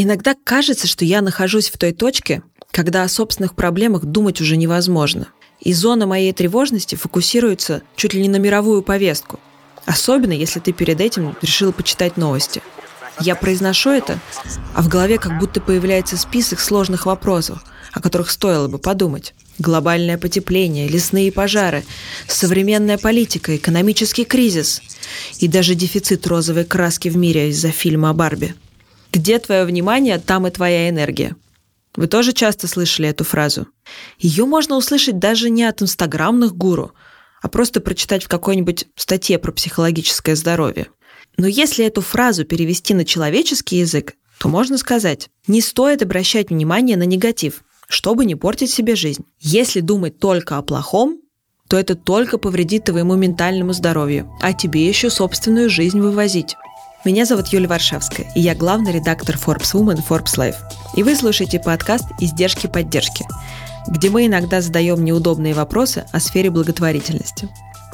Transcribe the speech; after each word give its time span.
Иногда 0.00 0.36
кажется, 0.44 0.86
что 0.86 1.04
я 1.04 1.20
нахожусь 1.22 1.70
в 1.70 1.76
той 1.76 1.90
точке, 1.90 2.44
когда 2.70 3.02
о 3.02 3.08
собственных 3.08 3.56
проблемах 3.56 4.04
думать 4.04 4.40
уже 4.40 4.56
невозможно. 4.56 5.26
И 5.58 5.72
зона 5.72 6.06
моей 6.06 6.32
тревожности 6.32 6.94
фокусируется 6.94 7.82
чуть 7.96 8.14
ли 8.14 8.22
не 8.22 8.28
на 8.28 8.36
мировую 8.36 8.82
повестку. 8.82 9.40
Особенно, 9.86 10.30
если 10.30 10.60
ты 10.60 10.72
перед 10.72 11.00
этим 11.00 11.34
решила 11.42 11.72
почитать 11.72 12.16
новости. 12.16 12.62
Я 13.18 13.34
произношу 13.34 13.90
это, 13.90 14.20
а 14.72 14.82
в 14.82 14.88
голове 14.88 15.18
как 15.18 15.36
будто 15.40 15.60
появляется 15.60 16.16
список 16.16 16.60
сложных 16.60 17.04
вопросов, 17.04 17.64
о 17.92 18.00
которых 18.00 18.30
стоило 18.30 18.68
бы 18.68 18.78
подумать. 18.78 19.34
Глобальное 19.58 20.16
потепление, 20.16 20.86
лесные 20.86 21.32
пожары, 21.32 21.84
современная 22.28 22.98
политика, 22.98 23.56
экономический 23.56 24.24
кризис 24.24 24.80
и 25.40 25.48
даже 25.48 25.74
дефицит 25.74 26.24
розовой 26.28 26.64
краски 26.64 27.08
в 27.08 27.16
мире 27.16 27.50
из-за 27.50 27.72
фильма 27.72 28.10
о 28.10 28.12
Барби. 28.12 28.54
Где 29.12 29.38
твое 29.38 29.64
внимание, 29.64 30.18
там 30.18 30.46
и 30.46 30.50
твоя 30.50 30.88
энергия. 30.88 31.36
Вы 31.96 32.06
тоже 32.06 32.32
часто 32.32 32.68
слышали 32.68 33.08
эту 33.08 33.24
фразу? 33.24 33.66
Ее 34.18 34.44
можно 34.44 34.76
услышать 34.76 35.18
даже 35.18 35.50
не 35.50 35.64
от 35.64 35.82
инстаграмных 35.82 36.54
гуру, 36.54 36.92
а 37.42 37.48
просто 37.48 37.80
прочитать 37.80 38.24
в 38.24 38.28
какой-нибудь 38.28 38.86
статье 38.94 39.38
про 39.38 39.52
психологическое 39.52 40.36
здоровье. 40.36 40.88
Но 41.36 41.46
если 41.46 41.84
эту 41.84 42.00
фразу 42.00 42.44
перевести 42.44 42.94
на 42.94 43.04
человеческий 43.04 43.78
язык, 43.78 44.14
то 44.38 44.48
можно 44.48 44.78
сказать, 44.78 45.30
не 45.46 45.60
стоит 45.60 46.02
обращать 46.02 46.50
внимание 46.50 46.96
на 46.96 47.04
негатив, 47.04 47.64
чтобы 47.88 48.24
не 48.24 48.34
портить 48.34 48.70
себе 48.70 48.94
жизнь. 48.94 49.24
Если 49.40 49.80
думать 49.80 50.18
только 50.18 50.58
о 50.58 50.62
плохом, 50.62 51.20
то 51.68 51.76
это 51.76 51.94
только 51.94 52.38
повредит 52.38 52.84
твоему 52.84 53.14
ментальному 53.16 53.72
здоровью, 53.72 54.30
а 54.40 54.52
тебе 54.52 54.86
еще 54.86 55.10
собственную 55.10 55.68
жизнь 55.68 56.00
вывозить. 56.00 56.56
Меня 57.04 57.24
зовут 57.26 57.46
Юлия 57.48 57.68
Варшавская, 57.68 58.26
и 58.34 58.40
я 58.40 58.56
главный 58.56 58.90
редактор 58.90 59.36
Forbes 59.36 59.72
Woman 59.72 60.04
Forbes 60.06 60.36
Life. 60.36 60.56
И 60.96 61.04
вы 61.04 61.14
слушаете 61.14 61.60
подкаст 61.60 62.06
«Издержки 62.18 62.66
поддержки», 62.66 63.24
где 63.86 64.10
мы 64.10 64.26
иногда 64.26 64.60
задаем 64.60 65.04
неудобные 65.04 65.54
вопросы 65.54 66.06
о 66.10 66.18
сфере 66.18 66.50
благотворительности. 66.50 67.48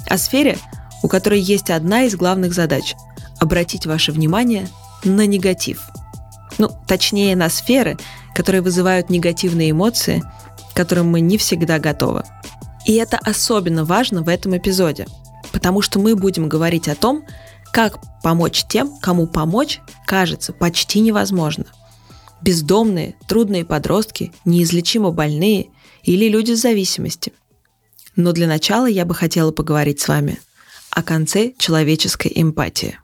О 0.09 0.17
сфере, 0.17 0.57
у 1.03 1.09
которой 1.09 1.39
есть 1.39 1.69
одна 1.69 2.05
из 2.05 2.17
главных 2.17 2.55
задач– 2.55 2.95
обратить 3.41 3.85
ваше 3.85 4.11
внимание 4.11 4.69
на 5.05 5.27
негатив. 5.27 5.83
Ну, 6.57 6.71
точнее, 6.87 7.37
на 7.37 7.51
сферы, 7.51 7.99
которые 8.35 8.63
вызывают 8.63 9.11
негативные 9.11 9.73
эмоции, 9.73 10.23
к 10.73 10.77
которым 10.77 11.11
мы 11.11 11.21
не 11.21 11.37
всегда 11.37 11.79
готовы. 11.79 12.25
И 12.87 12.95
это 12.95 13.19
особенно 13.19 13.85
важно 13.85 14.23
в 14.23 14.29
этом 14.31 14.57
эпизоде, 14.57 15.07
потому 15.53 15.83
что 15.83 15.99
мы 15.99 16.17
будем 16.17 16.49
говорить 16.49 16.89
о 16.89 16.95
том, 16.95 17.25
как 17.75 17.99
помочь 18.23 18.65
тем, 18.69 18.97
кому 18.99 19.27
помочь 19.27 19.81
кажется 20.07 20.53
почти 20.53 21.01
невозможно. 21.01 21.67
Бездомные, 22.41 23.17
трудные 23.27 23.65
подростки, 23.65 24.33
неизлечимо 24.45 25.11
больные 25.11 25.71
или 26.05 26.29
люди 26.29 26.53
с 26.53 26.61
зависимости. 26.61 27.33
Но 28.15 28.31
для 28.31 28.47
начала 28.47 28.87
я 28.87 29.05
бы 29.05 29.13
хотела 29.13 29.51
поговорить 29.51 30.01
с 30.01 30.07
вами 30.07 30.39
о 30.91 31.03
конце 31.03 31.53
человеческой 31.59 32.31
эмпатии. 32.37 32.97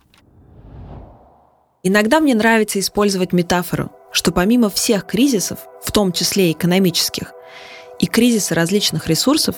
Иногда 1.83 2.21
мне 2.21 2.37
нравится 2.37 2.79
использовать 2.79 3.33
метафору, 3.33 3.91
что 4.13 4.31
помимо 4.31 4.71
всех 4.71 5.05
кризисов, 5.05 5.59
в 5.83 5.91
том 5.91 6.13
числе 6.13 6.53
экономических, 6.53 7.33
и 7.99 8.07
кризиса 8.07 8.55
различных 8.55 9.09
ресурсов, 9.09 9.57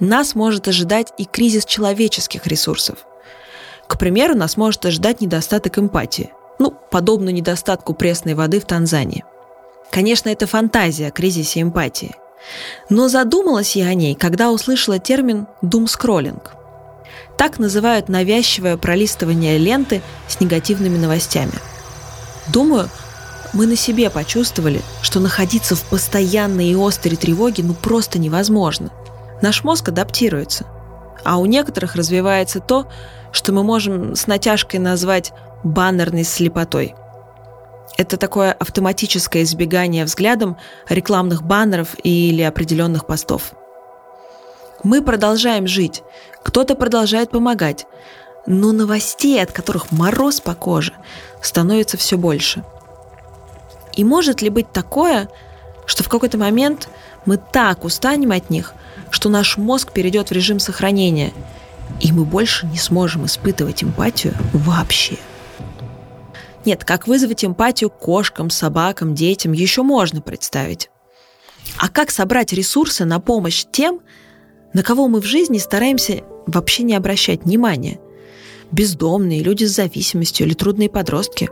нас 0.00 0.34
может 0.34 0.66
ожидать 0.66 1.12
и 1.16 1.26
кризис 1.26 1.64
человеческих 1.64 2.48
ресурсов. 2.48 3.04
К 3.88 3.98
примеру, 3.98 4.36
нас 4.36 4.56
может 4.56 4.84
ожидать 4.86 5.20
недостаток 5.20 5.78
эмпатии. 5.78 6.32
Ну, 6.58 6.74
подобно 6.90 7.30
недостатку 7.30 7.94
пресной 7.94 8.34
воды 8.34 8.60
в 8.60 8.66
Танзании. 8.66 9.24
Конечно, 9.90 10.28
это 10.28 10.46
фантазия 10.46 11.08
о 11.08 11.10
кризисе 11.10 11.62
эмпатии. 11.62 12.14
Но 12.90 13.08
задумалась 13.08 13.74
я 13.74 13.86
о 13.86 13.94
ней, 13.94 14.14
когда 14.14 14.52
услышала 14.52 14.98
термин 14.98 15.46
«думскроллинг». 15.62 16.54
Так 17.36 17.58
называют 17.58 18.08
навязчивое 18.08 18.76
пролистывание 18.76 19.58
ленты 19.58 20.02
с 20.28 20.40
негативными 20.40 20.98
новостями. 20.98 21.52
Думаю, 22.48 22.90
мы 23.52 23.66
на 23.66 23.76
себе 23.76 24.10
почувствовали, 24.10 24.82
что 25.02 25.20
находиться 25.20 25.74
в 25.76 25.82
постоянной 25.84 26.66
и 26.66 26.76
острой 26.76 27.16
тревоге 27.16 27.62
ну 27.62 27.74
просто 27.74 28.18
невозможно. 28.18 28.90
Наш 29.40 29.64
мозг 29.64 29.88
адаптируется. 29.88 30.66
А 31.24 31.38
у 31.38 31.46
некоторых 31.46 31.94
развивается 31.94 32.60
то, 32.60 32.88
что 33.32 33.52
мы 33.52 33.62
можем 33.62 34.14
с 34.14 34.26
натяжкой 34.26 34.80
назвать 34.80 35.32
баннерной 35.64 36.24
слепотой. 36.24 36.94
Это 37.96 38.16
такое 38.16 38.52
автоматическое 38.52 39.42
избегание 39.42 40.04
взглядом 40.04 40.56
рекламных 40.88 41.42
баннеров 41.42 41.96
или 42.04 42.42
определенных 42.42 43.06
постов. 43.06 43.52
Мы 44.84 45.02
продолжаем 45.02 45.66
жить, 45.66 46.02
кто-то 46.44 46.76
продолжает 46.76 47.30
помогать, 47.30 47.86
но 48.46 48.72
новостей, 48.72 49.42
от 49.42 49.50
которых 49.50 49.90
мороз 49.90 50.40
по 50.40 50.54
коже, 50.54 50.92
становится 51.42 51.96
все 51.96 52.16
больше. 52.16 52.62
И 53.94 54.04
может 54.04 54.42
ли 54.42 54.48
быть 54.48 54.70
такое, 54.70 55.28
что 55.86 56.04
в 56.04 56.08
какой-то 56.08 56.38
момент 56.38 56.88
мы 57.26 57.36
так 57.36 57.84
устанем 57.84 58.30
от 58.30 58.48
них, 58.48 58.74
что 59.10 59.28
наш 59.28 59.56
мозг 59.56 59.92
перейдет 59.92 60.28
в 60.28 60.32
режим 60.32 60.60
сохранения– 60.60 61.32
и 62.00 62.12
мы 62.12 62.24
больше 62.24 62.66
не 62.66 62.78
сможем 62.78 63.26
испытывать 63.26 63.82
эмпатию 63.82 64.34
вообще. 64.52 65.16
Нет, 66.64 66.84
как 66.84 67.06
вызвать 67.06 67.44
эмпатию 67.44 67.90
кошкам, 67.90 68.50
собакам, 68.50 69.14
детям 69.14 69.52
еще 69.52 69.82
можно 69.82 70.20
представить. 70.20 70.90
А 71.78 71.88
как 71.88 72.10
собрать 72.10 72.52
ресурсы 72.52 73.04
на 73.04 73.20
помощь 73.20 73.64
тем, 73.70 74.00
на 74.74 74.82
кого 74.82 75.08
мы 75.08 75.20
в 75.20 75.24
жизни 75.24 75.58
стараемся 75.58 76.24
вообще 76.46 76.82
не 76.82 76.94
обращать 76.94 77.44
внимания? 77.44 77.98
Бездомные, 78.70 79.42
люди 79.42 79.64
с 79.64 79.74
зависимостью 79.74 80.46
или 80.46 80.54
трудные 80.54 80.90
подростки. 80.90 81.48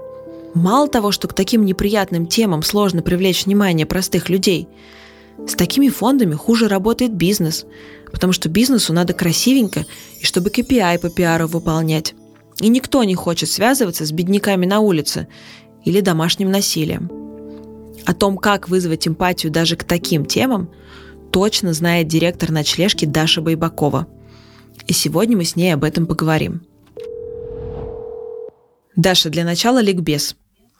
Мало 0.55 0.89
того, 0.89 1.13
что 1.13 1.29
к 1.29 1.35
таким 1.35 1.65
неприятным 1.65 2.27
темам 2.27 2.63
сложно 2.63 3.03
привлечь 3.03 3.47
внимание 3.47 3.87
простых 3.87 4.29
людей, 4.29 4.69
с 5.47 5.55
такими 5.55 5.89
фондами 5.89 6.35
хуже 6.35 6.67
работает 6.69 7.15
бизнес, 7.15 7.67
потому 8.16 8.32
что 8.32 8.49
бизнесу 8.49 8.94
надо 8.94 9.12
красивенько 9.12 9.84
и 10.19 10.25
чтобы 10.25 10.49
KPI 10.49 11.00
по 11.00 11.10
пиару 11.10 11.47
выполнять. 11.49 12.15
И 12.60 12.69
никто 12.71 13.04
не 13.04 13.15
хочет 13.15 13.50
связываться 13.50 14.06
с 14.06 14.10
бедняками 14.10 14.65
на 14.65 14.81
улице 14.81 15.28
или 15.84 16.00
домашним 16.00 16.50
насилием. 16.50 17.10
О 18.06 18.15
том, 18.15 18.38
как 18.38 18.71
вызвать 18.71 19.06
эмпатию 19.06 19.53
даже 19.53 19.76
к 19.76 19.84
таким 19.84 20.25
темам, 20.25 20.71
точно 21.31 21.75
знает 21.75 22.09
директор 22.09 22.50
ночлежки 22.50 23.05
Даша 23.05 23.43
Байбакова. 23.43 24.06
И 24.87 24.94
сегодня 24.94 25.37
мы 25.37 25.44
с 25.44 25.55
ней 25.55 25.75
об 25.75 25.84
этом 25.84 26.06
поговорим. 26.06 26.62
Даша, 28.97 29.28
для 29.28 29.44
начала 29.44 29.82
ликбез. 29.82 30.37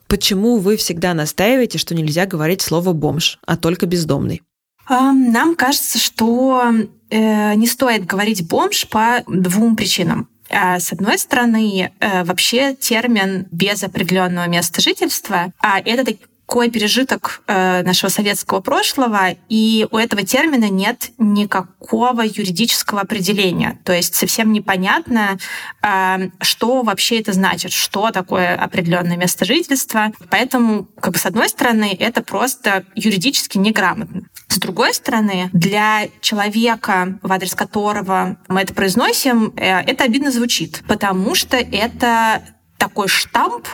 Почему 0.09 0.57
вы 0.57 0.79
всегда 0.79 1.13
настаиваете, 1.13 1.77
что 1.77 1.95
нельзя 1.95 2.25
говорить 2.25 2.63
слово 2.63 2.95
«бомж», 2.95 3.39
а 3.45 3.59
только 3.59 3.85
«бездомный»? 3.85 4.41
Нам 4.89 5.57
кажется, 5.57 5.99
что 5.99 6.73
э, 7.11 7.55
не 7.55 7.67
стоит 7.67 8.07
говорить 8.07 8.47
бомж 8.49 8.89
по 8.89 9.23
двум 9.27 9.77
причинам. 9.77 10.29
А, 10.49 10.79
с 10.79 10.93
одной 10.93 11.19
стороны, 11.19 11.93
э, 11.99 12.25
вообще 12.25 12.75
термин 12.75 13.47
без 13.51 13.83
определенного 13.83 14.47
места 14.49 14.81
жительства, 14.81 15.53
а 15.61 15.81
это 15.81 16.17
такой 16.47 16.71
пережиток 16.71 17.43
э, 17.49 17.83
нашего 17.83 18.09
советского 18.09 18.61
прошлого, 18.61 19.35
и 19.49 19.87
у 19.91 19.99
этого 19.99 20.23
термина 20.23 20.71
нет 20.71 21.11
никакого 21.19 22.23
юридического 22.23 23.01
определения. 23.01 23.81
То 23.85 23.93
есть 23.93 24.15
совсем 24.15 24.53
непонятно, 24.53 25.39
э, 25.83 26.31
что 26.41 26.83
вообще 26.83 27.19
это 27.21 27.33
значит, 27.33 27.73
что 27.73 28.13
такое 28.13 28.55
определенное 28.55 29.17
место 29.17 29.45
жительства. 29.45 30.13
Поэтому, 30.31 30.85
как 31.01 31.15
бы, 31.15 31.19
с 31.19 31.27
одной 31.27 31.49
стороны, 31.49 31.97
это 31.99 32.23
просто 32.23 32.85
юридически 32.95 33.59
неграмотно. 33.59 34.23
С 34.47 34.59
другой 34.59 34.95
стороны, 34.95 35.51
для 35.53 36.09
человека, 36.21 37.19
в 37.23 37.33
адрес 37.33 37.57
которого 37.57 38.39
мы 38.47 38.61
это 38.61 38.73
произносим, 38.73 39.53
э, 39.57 39.81
это 39.81 40.05
обидно 40.05 40.31
звучит, 40.31 40.85
потому 40.87 41.35
что 41.35 41.57
это 41.57 42.43
такой 42.79 43.09
штамп, 43.09 43.67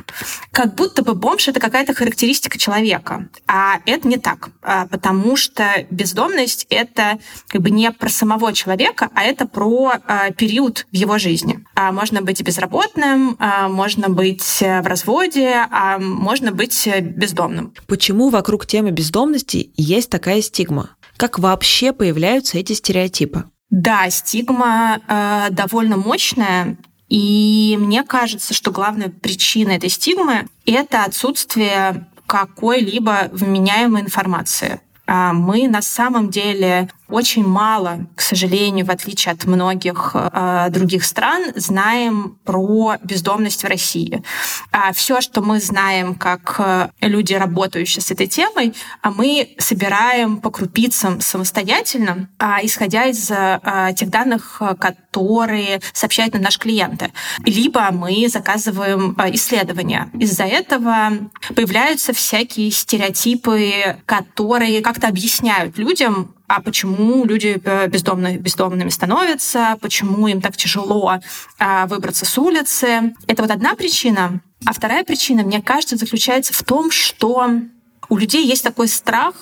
как 0.51 0.75
будто 0.75 1.03
бы 1.03 1.15
бомж— 1.15 1.49
это 1.49 1.61
какая-то 1.61 1.95
характеристика 1.95 2.59
человека. 2.59 3.29
А 3.47 3.79
это 3.87 4.09
не 4.09 4.17
так, 4.17 4.51
а, 4.63 4.87
потому 4.87 5.37
что 5.37 5.87
бездомность— 5.91 6.67
это 6.71 7.19
как 7.49 7.61
бы 7.63 7.71
не 7.71 7.91
про 7.91 8.09
самого 8.09 8.53
человека, 8.53 9.11
а 9.15 9.23
это 9.25 9.47
про 9.47 9.93
а, 10.07 10.31
период 10.31 10.87
в 10.93 10.95
его 10.97 11.19
жизни. 11.19 11.65
А 11.75 11.93
можно 11.93 12.23
быть 12.23 12.43
безработным, 12.43 13.37
можно 13.69 14.09
быть 14.09 14.61
в 14.61 14.87
разводе, 14.87 15.67
а 15.71 15.99
можно 15.99 16.53
быть 16.53 16.89
бездомным. 17.01 17.75
Почему 17.87 18.31
вокруг 18.31 18.67
темы 18.67 18.91
бездомности 18.91 19.73
есть 19.77 20.11
такая 20.11 20.43
стигма? 20.43 20.91
Как 21.17 21.39
вообще 21.39 21.93
появляются 21.93 22.59
эти 22.59 22.73
стереотипы? 22.73 23.45
Да, 23.71 24.11
стигма 24.11 25.01
э, 25.09 25.47
довольно 25.51 25.97
мощная. 25.97 26.77
И 27.13 27.77
мне 27.79 28.05
кажется, 28.05 28.55
что 28.55 28.71
главная 28.71 29.11
причина 29.11 29.73
этой 29.73 29.91
стигмы— 29.91 30.47
это 30.65 31.05
отсутствие 31.05 32.07
какой-либо 32.27 33.29
вменяемой 33.33 34.01
информации. 34.01 34.81
А 35.15 35.35
мы 35.35 35.69
на 35.69 35.83
самом 35.83 36.31
деле 36.31 36.89
очень 37.13 37.47
мало, 37.47 38.07
к 38.17 38.23
сожалению, 38.23 38.87
в 38.87 38.91
отличие 38.91 39.33
от 39.33 39.45
многих 39.45 40.13
э, 40.15 40.69
других 40.71 41.05
стран, 41.05 41.53
знаем 41.55 42.39
про 42.47 42.97
бездомность 43.03 43.63
в 43.63 43.67
России. 43.67 44.23
А 44.71 44.95
все, 44.95 45.21
что 45.21 45.43
мы 45.43 45.61
знаем 45.61 46.15
как 46.15 46.55
э, 46.59 46.89
люди, 47.03 47.35
работающие 47.35 48.01
с 48.01 48.11
этой 48.11 48.27
темой, 48.27 48.75
а 49.03 49.11
мы 49.11 49.51
собираем 49.59 50.39
по 50.39 50.51
крупицам 50.51 51.21
самостоятельно, 51.21 52.31
а, 52.39 52.61
исходя 52.63 53.05
из 53.05 53.27
тех 53.97 54.09
данных, 54.09 54.63
которые 54.81 55.83
сообщают 55.93 56.33
нам 56.33 56.43
наши 56.43 56.59
клиенты. 56.59 57.13
Либо 57.45 57.91
мы 57.93 58.29
заказываем 58.29 59.15
исследования. 59.35 60.09
Из-за 60.15 60.45
этого 60.45 61.11
появляются 61.55 62.15
всякие 62.15 62.71
стереотипы, 62.71 63.99
которые 64.07 64.81
как-то 64.81 65.02
объясняют 65.09 65.79
людям, 65.79 66.35
а 66.47 66.61
почему 66.61 67.25
люди 67.25 67.61
э, 67.65 67.89
бездомные, 67.89 68.39
бездомными 68.39 68.91
становятся, 68.91 69.77
почему 69.81 70.29
им 70.29 70.41
так 70.41 70.57
тяжело 70.57 71.19
а, 71.59 71.87
выбраться 71.87 72.25
с 72.27 72.39
улицы. 72.39 73.15
Это 73.27 73.43
вот 73.43 73.51
одна 73.51 73.75
причина. 73.75 74.41
А 74.65 74.73
вторая 74.73 75.05
причина, 75.05 75.43
мне 75.43 75.63
кажется, 75.63 75.97
заключается 75.97 76.53
в 76.53 76.63
том, 76.63 76.91
что 76.91 77.49
у 78.09 78.17
людей 78.17 78.47
есть 78.47 78.63
такой 78.63 78.89
страх 78.89 79.35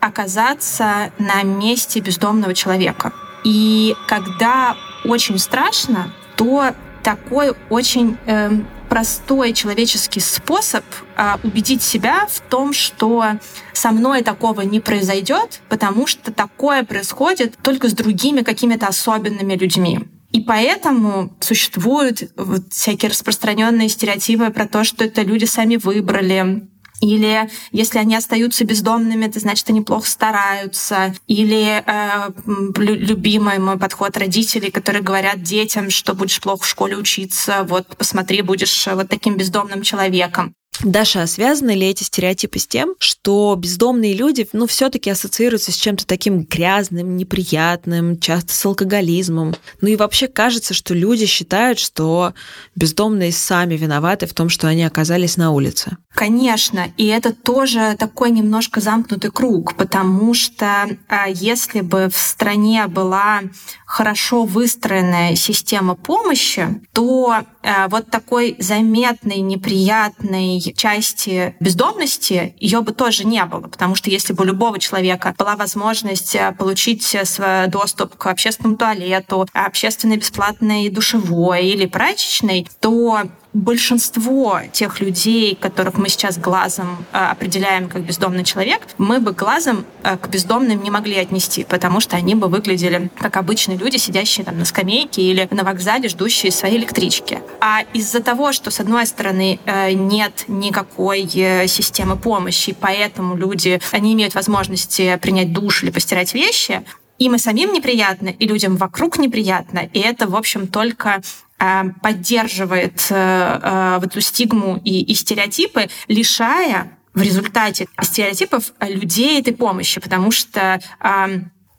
оказаться 0.00 1.12
на 1.18 1.42
месте 1.42 2.00
бездомного 2.00 2.54
человека. 2.54 3.12
И 3.44 3.94
когда 4.08 4.76
очень 5.04 5.38
страшно, 5.38 6.12
то 6.36 6.74
такой 7.02 7.54
очень 7.70 8.16
э, 8.26 8.50
простой 8.88 9.52
человеческий 9.52 10.20
способ 10.20 10.84
э, 11.16 11.34
убедить 11.42 11.82
себя 11.82 12.26
в 12.28 12.40
том, 12.40 12.72
что 12.72 13.24
со 13.72 13.90
мной 13.90 14.22
такого 14.22 14.62
не 14.62 14.80
произойдет, 14.80 15.60
потому 15.68 16.06
что 16.06 16.32
такое 16.32 16.82
происходит 16.84 17.56
только 17.62 17.88
с 17.88 17.92
другими 17.92 18.42
какими-то 18.42 18.86
особенными 18.86 19.54
людьми. 19.54 20.00
И 20.32 20.40
поэтому 20.40 21.34
существуют 21.40 22.30
вот 22.36 22.72
всякие 22.72 23.10
распространенные 23.10 23.88
стереотипы 23.88 24.50
про 24.50 24.66
то, 24.66 24.84
что 24.84 25.04
это 25.04 25.22
люди 25.22 25.44
сами 25.44 25.76
выбрали, 25.76 26.68
или 27.00 27.48
если 27.72 27.98
они 27.98 28.16
остаются 28.16 28.64
бездомными, 28.64 29.26
это 29.26 29.40
значит, 29.40 29.68
они 29.70 29.82
плохо 29.82 30.08
стараются. 30.08 31.14
Или 31.26 31.82
э, 31.86 32.30
любимый 32.76 33.58
мой 33.58 33.78
подход 33.78 34.16
родителей, 34.16 34.70
которые 34.70 35.02
говорят 35.02 35.42
детям, 35.42 35.90
что 35.90 36.14
будешь 36.14 36.40
плохо 36.40 36.64
в 36.64 36.68
школе 36.68 36.96
учиться, 36.96 37.64
вот 37.68 37.96
посмотри, 37.96 38.42
будешь 38.42 38.86
вот 38.86 39.08
таким 39.08 39.36
бездомным 39.36 39.82
человеком. 39.82 40.54
Даша, 40.84 41.22
а 41.22 41.26
связаны 41.26 41.72
ли 41.72 41.86
эти 41.86 42.02
стереотипы 42.02 42.58
с 42.58 42.66
тем, 42.66 42.94
что 42.98 43.54
бездомные 43.56 44.14
люди, 44.14 44.48
ну, 44.52 44.66
все-таки 44.66 45.10
ассоциируются 45.10 45.72
с 45.72 45.76
чем-то 45.76 46.06
таким 46.06 46.42
грязным, 46.42 47.16
неприятным, 47.16 48.18
часто 48.18 48.52
с 48.52 48.64
алкоголизмом? 48.64 49.54
Ну 49.80 49.88
и 49.88 49.96
вообще 49.96 50.28
кажется, 50.28 50.74
что 50.74 50.94
люди 50.94 51.26
считают, 51.26 51.78
что 51.78 52.34
бездомные 52.74 53.32
сами 53.32 53.74
виноваты 53.74 54.26
в 54.26 54.34
том, 54.34 54.48
что 54.48 54.68
они 54.68 54.84
оказались 54.84 55.36
на 55.36 55.52
улице. 55.52 55.96
Конечно, 56.14 56.86
и 56.96 57.06
это 57.06 57.34
тоже 57.34 57.94
такой 57.98 58.30
немножко 58.30 58.80
замкнутый 58.80 59.30
круг, 59.30 59.74
потому 59.76 60.32
что 60.32 60.88
а, 61.08 61.28
если 61.28 61.82
бы 61.82 62.08
в 62.10 62.16
стране 62.16 62.86
была 62.86 63.42
хорошо 63.86 64.44
выстроенная 64.44 65.36
система 65.36 65.94
помощи, 65.94 66.80
то 66.92 67.44
вот 67.88 68.10
такой 68.10 68.56
заметной, 68.58 69.38
неприятной 69.38 70.60
части 70.76 71.54
бездомности 71.60 72.54
ее 72.58 72.80
бы 72.80 72.92
тоже 72.92 73.24
не 73.24 73.44
было, 73.44 73.62
потому 73.62 73.94
что 73.94 74.10
если 74.10 74.32
бы 74.32 74.42
у 74.44 74.46
любого 74.46 74.78
человека 74.78 75.34
была 75.38 75.56
возможность 75.56 76.34
э, 76.34 76.52
получить 76.56 77.14
э, 77.14 77.24
свой 77.24 77.66
доступ 77.68 78.16
к 78.16 78.26
общественному 78.26 78.76
туалету, 78.76 79.46
общественной 79.52 80.16
бесплатной 80.16 80.88
душевой 80.90 81.66
или 81.66 81.86
прачечной, 81.86 82.68
то 82.80 83.22
большинство 83.56 84.60
тех 84.70 85.00
людей, 85.00 85.56
которых 85.58 85.96
мы 85.96 86.10
сейчас 86.10 86.38
глазом 86.38 87.06
э, 87.12 87.16
определяем 87.16 87.88
как 87.88 88.02
бездомный 88.02 88.44
человек, 88.44 88.82
мы 88.98 89.18
бы 89.18 89.32
глазом 89.32 89.86
э, 90.02 90.18
к 90.18 90.28
бездомным 90.28 90.82
не 90.82 90.90
могли 90.90 91.16
отнести, 91.16 91.64
потому 91.64 92.00
что 92.00 92.16
они 92.16 92.34
бы 92.34 92.48
выглядели 92.48 93.10
как 93.18 93.38
обычные 93.38 93.78
люди, 93.78 93.96
сидящие 93.96 94.44
там 94.44 94.58
на 94.58 94.66
скамейке 94.66 95.22
или 95.22 95.48
на 95.50 95.64
вокзале, 95.64 96.08
ждущие 96.10 96.52
своей 96.52 96.76
электрички. 96.76 97.40
А 97.60 97.82
из-за 97.94 98.22
того, 98.22 98.52
что, 98.52 98.70
с 98.70 98.78
одной 98.78 99.06
стороны, 99.06 99.58
э, 99.64 99.92
нет 99.92 100.44
никакой 100.48 101.26
системы 101.26 102.16
помощи, 102.16 102.76
поэтому 102.78 103.36
люди 103.36 103.80
не 103.98 104.12
имеют 104.12 104.34
возможности 104.34 105.18
принять 105.22 105.52
душ 105.52 105.82
или 105.82 105.90
постирать 105.90 106.34
вещи, 106.34 106.82
им 107.18 107.34
и 107.34 107.38
самим 107.38 107.72
неприятно, 107.72 108.28
и 108.28 108.46
людям 108.46 108.76
вокруг 108.76 109.18
неприятно. 109.18 109.88
И 109.92 109.98
это, 109.98 110.28
в 110.28 110.36
общем, 110.36 110.66
только 110.66 111.22
поддерживает 111.58 113.06
э, 113.10 113.60
э, 113.62 113.98
вот 113.98 114.10
эту 114.10 114.20
стигму 114.20 114.80
и, 114.84 115.02
и 115.02 115.14
стереотипы, 115.14 115.88
лишая 116.08 116.98
в 117.14 117.22
результате 117.22 117.86
стереотипов 118.02 118.72
людей 118.80 119.40
этой 119.40 119.54
помощи, 119.54 120.00
потому 120.00 120.30
что 120.30 120.80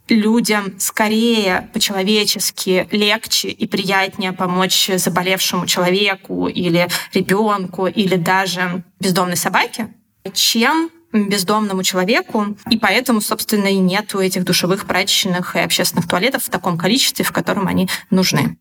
людям 0.09 0.79
скорее 0.79 1.69
по-человечески 1.74 2.88
легче 2.91 3.50
и 3.50 3.68
приятнее 3.68 4.31
помочь 4.31 4.89
заболевшему 4.95 5.65
человеку 5.65 6.47
или 6.47 6.88
ребенку 7.13 7.88
или 7.88 8.15
даже 8.15 8.83
бездомной 9.00 9.38
собаке, 9.38 9.94
чем 10.33 10.89
бездомному 11.13 11.83
человеку, 11.83 12.57
и 12.69 12.77
поэтому, 12.77 13.21
собственно, 13.21 13.68
и 13.68 13.77
нету 13.77 14.19
этих 14.19 14.44
душевых, 14.44 14.85
прачечных 14.85 15.56
и 15.56 15.59
общественных 15.59 16.07
туалетов 16.07 16.44
в 16.44 16.50
таком 16.50 16.77
количестве, 16.77 17.24
в 17.24 17.31
котором 17.31 17.68
они 17.68 17.89
нужны. 18.09 18.57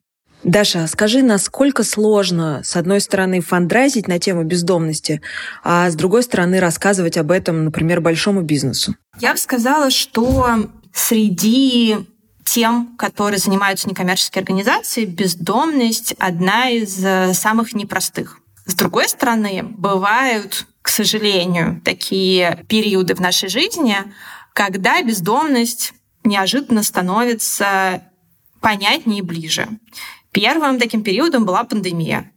Даша, 0.47 0.87
скажи, 0.87 1.25
насколько 1.25 1.83
сложно, 1.83 2.63
с 2.63 2.77
одной 2.77 3.01
стороны, 3.01 3.41
фандразить 3.41 4.07
на 4.07 4.21
тему 4.21 4.45
бездомности, 4.45 5.21
а 5.65 5.91
с 5.91 5.97
другой 5.97 6.23
стороны, 6.23 6.61
рассказывать 6.61 7.17
об 7.17 7.33
этом, 7.33 7.65
например, 7.65 8.01
большому 8.01 8.43
бизнесу? 8.43 8.95
Я 9.19 9.33
бы 9.33 9.39
сказала, 9.39 9.91
что 9.91 10.71
среди 10.95 11.97
тем, 12.45 12.95
которые 12.97 13.41
занимаются 13.41 13.89
некоммерческие 13.89 14.43
организации, 14.43 15.05
бездомность 15.05 16.15
одна 16.21 16.71
из 16.71 17.05
э, 17.05 17.35
самых 17.35 17.75
непростых. 17.75 18.39
С 18.67 18.75
другой 18.77 19.09
стороны, 19.09 19.65
бывают, 19.65 20.65
к 20.81 20.91
сожалению, 20.91 21.83
такие 21.85 22.65
периоды 22.69 23.17
в 23.17 23.21
нашей 23.21 23.49
жизни, 23.49 23.97
когда 24.53 25.03
бездомность 25.03 25.93
неожиданно 26.23 26.85
становится 26.85 28.05
понятнее 28.61 29.19
и 29.19 29.23
ближе. 29.23 29.67
Первым 30.37 30.79
таким 30.79 31.03
периодом 31.03 31.47
была 31.47 31.65
пандемия. 31.65 32.31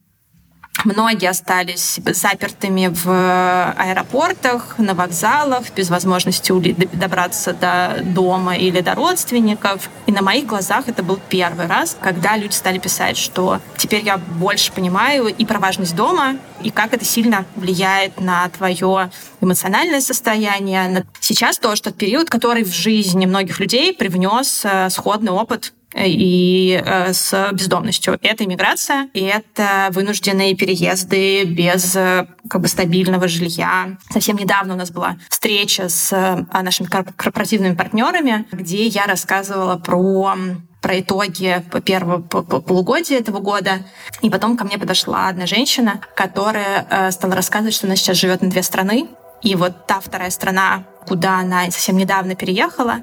Многие 0.85 1.29
остались 1.29 1.99
запертыми 2.05 2.87
в 2.87 3.73
аэропортах, 3.77 4.77
на 4.77 4.93
вокзалах, 4.93 5.65
без 5.75 5.89
возможности 5.89 6.53
добраться 6.95 7.51
до 7.51 7.99
дома 8.01 8.55
или 8.55 8.79
до 8.79 8.95
родственников. 8.95 9.89
И 10.05 10.13
на 10.13 10.21
моих 10.21 10.45
глазах 10.45 10.87
это 10.87 11.03
был 11.03 11.19
первый 11.27 11.65
раз, 11.65 11.97
когда 11.99 12.37
люди 12.37 12.53
стали 12.53 12.77
писать, 12.77 13.17
что 13.17 13.59
теперь 13.75 14.05
я 14.05 14.17
больше 14.17 14.71
понимаю 14.71 15.27
и 15.27 15.43
про 15.43 15.59
важность 15.59 15.93
дома, 15.93 16.37
и 16.63 16.69
как 16.69 16.93
это 16.93 17.03
сильно 17.03 17.43
влияет 17.57 18.21
на 18.21 18.47
твое 18.47 19.11
эмоциональное 19.41 19.99
состояние. 19.99 21.05
Сейчас 21.19 21.59
тоже 21.59 21.81
тот 21.81 21.97
период, 21.97 22.29
который 22.29 22.63
в 22.63 22.71
жизни 22.73 23.25
многих 23.25 23.59
людей 23.59 23.93
привнес 23.93 24.61
э, 24.63 24.89
сходный 24.89 25.33
опыт 25.33 25.73
и 25.95 26.81
э, 26.83 27.13
с 27.13 27.49
бездомностью. 27.53 28.17
Это 28.21 28.43
иммиграция, 28.43 29.09
и 29.13 29.21
это 29.21 29.89
вынужденные 29.91 30.55
переезды 30.55 31.45
без 31.45 31.95
э, 31.95 32.27
как 32.49 32.61
бы 32.61 32.67
стабильного 32.67 33.27
жилья. 33.27 33.97
Совсем 34.11 34.37
недавно 34.37 34.75
у 34.75 34.77
нас 34.77 34.91
была 34.91 35.17
встреча 35.29 35.89
с 35.89 36.13
э, 36.13 36.45
нашими 36.61 36.87
корпоративными 36.87 37.75
партнерами, 37.75 38.45
где 38.51 38.85
я 38.85 39.05
рассказывала 39.05 39.77
про 39.77 40.35
про 40.81 40.97
итоги 41.01 41.61
первого 41.83 42.21
полугодия 42.21 43.19
этого 43.19 43.39
года. 43.39 43.79
И 44.21 44.29
потом 44.29 44.55
ко 44.55 44.63
мне 44.63 44.77
подошла 44.77 45.27
одна 45.27 45.45
женщина, 45.45 45.99
которая 46.15 47.11
стала 47.11 47.35
рассказывать, 47.35 47.73
что 47.73 47.85
она 47.85 47.97
сейчас 47.97 48.15
живет 48.15 48.41
на 48.41 48.49
две 48.49 48.63
страны. 48.63 49.09
И 49.41 49.55
вот 49.55 49.87
та 49.87 49.99
вторая 49.99 50.29
страна, 50.29 50.85
куда 51.05 51.39
она 51.39 51.65
совсем 51.65 51.97
недавно 51.97 52.33
переехала, 52.35 52.99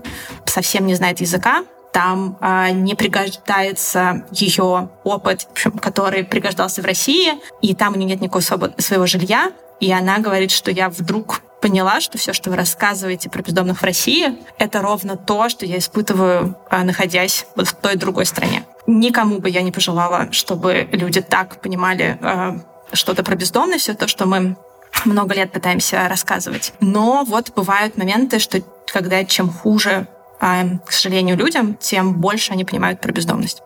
совсем 0.46 0.86
не 0.86 0.94
знает 0.94 1.20
языка, 1.20 1.64
там 1.96 2.36
э, 2.42 2.72
не 2.72 2.94
пригождается 2.94 4.26
ее 4.30 4.90
опыт, 5.02 5.48
который 5.80 6.24
пригождался 6.24 6.82
в 6.82 6.84
России, 6.84 7.32
и 7.62 7.74
там 7.74 7.94
у 7.94 7.96
нее 7.96 8.10
нет 8.10 8.20
никакого 8.20 8.42
своего 8.76 9.06
жилья. 9.06 9.52
И 9.80 9.90
она 9.90 10.18
говорит, 10.18 10.50
что 10.50 10.70
я 10.70 10.90
вдруг 10.90 11.40
поняла, 11.62 12.02
что 12.02 12.18
все, 12.18 12.34
что 12.34 12.50
вы 12.50 12.56
рассказываете 12.56 13.30
про 13.30 13.40
бездомных 13.40 13.80
в 13.80 13.82
России, 13.82 14.36
это 14.58 14.82
ровно 14.82 15.16
то, 15.16 15.48
что 15.48 15.64
я 15.64 15.78
испытываю, 15.78 16.58
э, 16.70 16.82
находясь 16.82 17.46
вот 17.56 17.68
в 17.68 17.72
той 17.72 17.96
другой 17.96 18.26
стране. 18.26 18.66
Никому 18.86 19.38
бы 19.38 19.48
я 19.48 19.62
не 19.62 19.72
пожелала, 19.72 20.30
чтобы 20.32 20.88
люди 20.92 21.22
так 21.22 21.62
понимали 21.62 22.18
э, 22.20 22.58
что-то 22.92 23.24
про 23.24 23.36
бездомность, 23.36 23.84
все 23.84 23.94
то, 23.94 24.06
что 24.06 24.26
мы 24.26 24.58
много 25.06 25.34
лет 25.34 25.50
пытаемся 25.50 26.06
рассказывать. 26.10 26.74
Но 26.80 27.24
вот 27.26 27.54
бывают 27.56 27.96
моменты, 27.96 28.38
что 28.38 28.60
когда 28.86 29.24
чем 29.24 29.48
хуже, 29.48 30.06
а, 30.40 30.78
к 30.84 30.92
сожалению, 30.92 31.36
людям, 31.36 31.74
тем 31.74 32.20
больше 32.20 32.52
они 32.52 32.64
понимают 32.64 33.00
про 33.00 33.12
бездомность. 33.12 33.62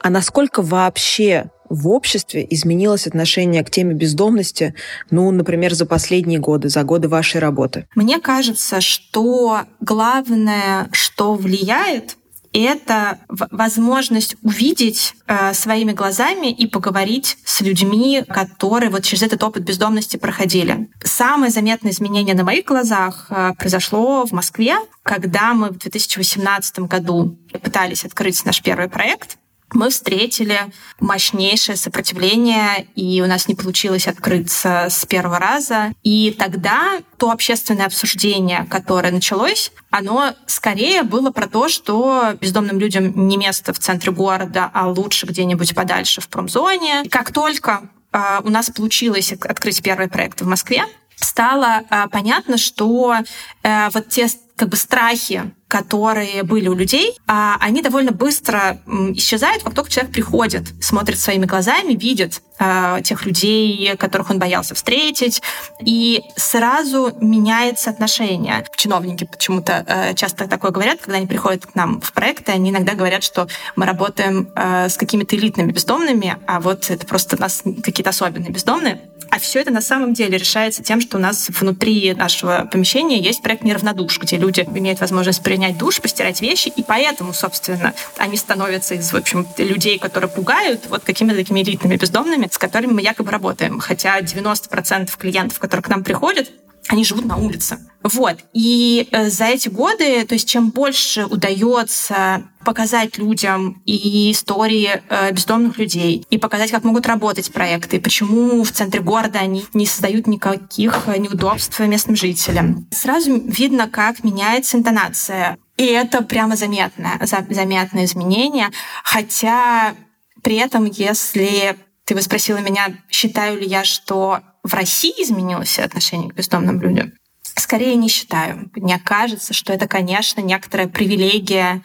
А 0.00 0.10
насколько 0.10 0.62
вообще 0.62 1.50
в 1.68 1.88
обществе 1.88 2.46
изменилось 2.48 3.06
отношение 3.06 3.64
к 3.64 3.70
теме 3.70 3.94
бездомности, 3.94 4.74
ну, 5.10 5.30
например, 5.30 5.74
за 5.74 5.86
последние 5.86 6.38
годы, 6.38 6.68
за 6.68 6.84
годы 6.84 7.08
вашей 7.08 7.40
работы? 7.40 7.88
Мне 7.94 8.20
кажется, 8.20 8.80
что 8.80 9.62
главное, 9.80 10.88
что 10.92 11.34
влияет, 11.34 12.16
это 12.62 13.18
возможность 13.28 14.36
увидеть 14.42 15.14
э, 15.26 15.52
своими 15.54 15.92
глазами 15.92 16.50
и 16.50 16.66
поговорить 16.66 17.38
с 17.44 17.60
людьми, 17.60 18.24
которые 18.26 18.90
вот 18.90 19.04
через 19.04 19.22
этот 19.22 19.42
опыт 19.42 19.64
бездомности 19.64 20.16
проходили. 20.16 20.88
Самое 21.02 21.50
заметное 21.50 21.92
изменение 21.92 22.34
на 22.34 22.44
моих 22.44 22.64
глазах 22.64 23.26
э, 23.30 23.52
произошло 23.58 24.24
в 24.26 24.32
Москве, 24.32 24.76
когда 25.02 25.54
мы 25.54 25.70
в 25.70 25.78
2018 25.78 26.80
году 26.80 27.38
пытались 27.62 28.04
открыть 28.04 28.44
наш 28.44 28.62
первый 28.62 28.88
проект 28.88 29.38
мы 29.76 29.90
встретили 29.90 30.72
мощнейшее 30.98 31.76
сопротивление, 31.76 32.88
и 32.96 33.20
у 33.22 33.26
нас 33.26 33.46
не 33.46 33.54
получилось 33.54 34.08
открыться 34.08 34.86
с 34.90 35.04
первого 35.04 35.38
раза. 35.38 35.92
И 36.02 36.34
тогда 36.36 36.98
то 37.18 37.30
общественное 37.30 37.86
обсуждение, 37.86 38.66
которое 38.70 39.12
началось, 39.12 39.70
оно 39.90 40.34
скорее 40.46 41.02
было 41.02 41.30
про 41.30 41.46
то, 41.46 41.68
что 41.68 42.32
бездомным 42.40 42.78
людям 42.78 43.28
не 43.28 43.36
место 43.36 43.72
в 43.72 43.78
центре 43.78 44.12
города, 44.12 44.70
а 44.72 44.88
лучше 44.88 45.26
где-нибудь 45.26 45.74
подальше 45.74 46.20
в 46.20 46.28
промзоне. 46.28 47.04
Как 47.10 47.32
только 47.32 47.90
э, 48.12 48.40
у 48.44 48.48
нас 48.48 48.70
получилось 48.70 49.32
открыть 49.32 49.82
первый 49.82 50.08
проект 50.08 50.40
в 50.40 50.46
Москве, 50.46 50.84
стало 51.16 51.82
э, 51.90 52.08
понятно, 52.10 52.56
что 52.56 53.16
э, 53.62 53.88
вот 53.90 54.08
те 54.08 54.28
как 54.56 54.70
бы 54.70 54.76
страхи, 54.76 55.52
которые 55.68 56.44
были 56.44 56.68
у 56.68 56.74
людей, 56.74 57.18
а 57.26 57.56
они 57.60 57.82
довольно 57.82 58.12
быстро 58.12 58.78
исчезают, 59.14 59.64
как 59.64 59.74
только 59.74 59.90
человек 59.90 60.12
приходит, 60.12 60.62
смотрит 60.80 61.18
своими 61.18 61.44
глазами, 61.44 61.94
видит 61.94 62.40
э, 62.58 63.00
тех 63.02 63.26
людей, 63.26 63.96
которых 63.96 64.30
он 64.30 64.38
боялся 64.38 64.74
встретить, 64.74 65.42
и 65.80 66.22
сразу 66.36 67.12
меняется 67.20 67.90
отношение. 67.90 68.64
Чиновники 68.76 69.24
почему-то 69.24 69.84
э, 69.86 70.14
часто 70.14 70.46
такое 70.46 70.70
говорят, 70.70 71.00
когда 71.00 71.16
они 71.16 71.26
приходят 71.26 71.66
к 71.66 71.74
нам 71.74 72.00
в 72.00 72.12
проекты, 72.12 72.52
они 72.52 72.70
иногда 72.70 72.94
говорят, 72.94 73.24
что 73.24 73.48
мы 73.74 73.86
работаем 73.86 74.50
э, 74.54 74.88
с 74.88 74.96
какими-то 74.96 75.34
элитными 75.36 75.72
бездомными, 75.72 76.36
а 76.46 76.60
вот 76.60 76.90
это 76.90 77.04
просто 77.06 77.36
у 77.36 77.40
нас 77.40 77.62
какие-то 77.82 78.10
особенные 78.10 78.50
бездомные. 78.50 79.00
А 79.30 79.38
все 79.38 79.60
это 79.60 79.70
на 79.70 79.80
самом 79.80 80.14
деле 80.14 80.38
решается 80.38 80.82
тем, 80.82 81.00
что 81.00 81.18
у 81.18 81.20
нас 81.20 81.48
внутри 81.48 82.14
нашего 82.14 82.68
помещения 82.70 83.18
есть 83.18 83.42
проект 83.42 83.64
«Неравнодуш», 83.64 84.18
где 84.18 84.36
люди 84.36 84.60
имеют 84.60 85.00
возможность 85.00 85.42
принять 85.42 85.78
душ, 85.78 86.00
постирать 86.00 86.40
вещи, 86.40 86.68
и 86.68 86.82
поэтому, 86.82 87.32
собственно, 87.32 87.94
они 88.18 88.36
становятся 88.36 88.94
из, 88.94 89.12
в 89.12 89.16
общем, 89.16 89.46
людей, 89.58 89.98
которые 89.98 90.30
пугают, 90.30 90.86
вот 90.88 91.04
какими-то 91.04 91.36
такими 91.36 91.62
элитными 91.62 91.96
бездомными, 91.96 92.48
с 92.50 92.58
которыми 92.58 92.92
мы 92.92 93.02
якобы 93.02 93.30
работаем. 93.30 93.78
Хотя 93.80 94.20
90% 94.20 95.10
клиентов, 95.18 95.58
которые 95.58 95.82
к 95.82 95.88
нам 95.88 96.04
приходят, 96.04 96.50
они 96.88 97.04
живут 97.04 97.24
на 97.24 97.36
улице. 97.36 97.78
Вот. 98.02 98.38
И 98.52 99.08
э, 99.10 99.28
за 99.30 99.46
эти 99.46 99.68
годы, 99.68 100.24
то 100.24 100.34
есть 100.34 100.48
чем 100.48 100.70
больше 100.70 101.26
удается 101.26 102.44
показать 102.64 103.18
людям 103.18 103.82
и 103.84 104.30
истории 104.30 105.02
э, 105.08 105.32
бездомных 105.32 105.78
людей, 105.78 106.24
и 106.30 106.38
показать, 106.38 106.70
как 106.70 106.84
могут 106.84 107.06
работать 107.06 107.52
проекты, 107.52 108.00
почему 108.00 108.62
в 108.62 108.70
центре 108.70 109.00
города 109.00 109.40
они 109.40 109.64
не 109.74 109.86
создают 109.86 110.26
никаких 110.26 111.08
неудобств 111.18 111.78
местным 111.80 112.16
жителям. 112.16 112.86
Сразу 112.92 113.40
видно, 113.40 113.88
как 113.88 114.22
меняется 114.22 114.76
интонация. 114.76 115.58
И 115.76 115.84
это 115.84 116.22
прямо 116.22 116.56
заметное, 116.56 117.20
заметное 117.22 118.04
изменение. 118.04 118.70
Хотя 119.04 119.94
при 120.42 120.56
этом, 120.56 120.84
если 120.84 121.76
ты 122.04 122.14
бы 122.14 122.22
спросила 122.22 122.58
меня, 122.58 122.94
считаю 123.10 123.58
ли 123.60 123.66
я, 123.66 123.82
что 123.82 124.40
в 124.66 124.74
России 124.74 125.22
изменилось 125.22 125.78
отношение 125.78 126.30
к 126.30 126.34
бездомным 126.34 126.80
людям? 126.80 127.12
Скорее 127.42 127.94
не 127.94 128.08
считаю. 128.08 128.70
Мне 128.74 128.98
кажется, 128.98 129.54
что 129.54 129.72
это, 129.72 129.88
конечно, 129.88 130.40
некоторая 130.40 130.88
привилегия 130.88 131.82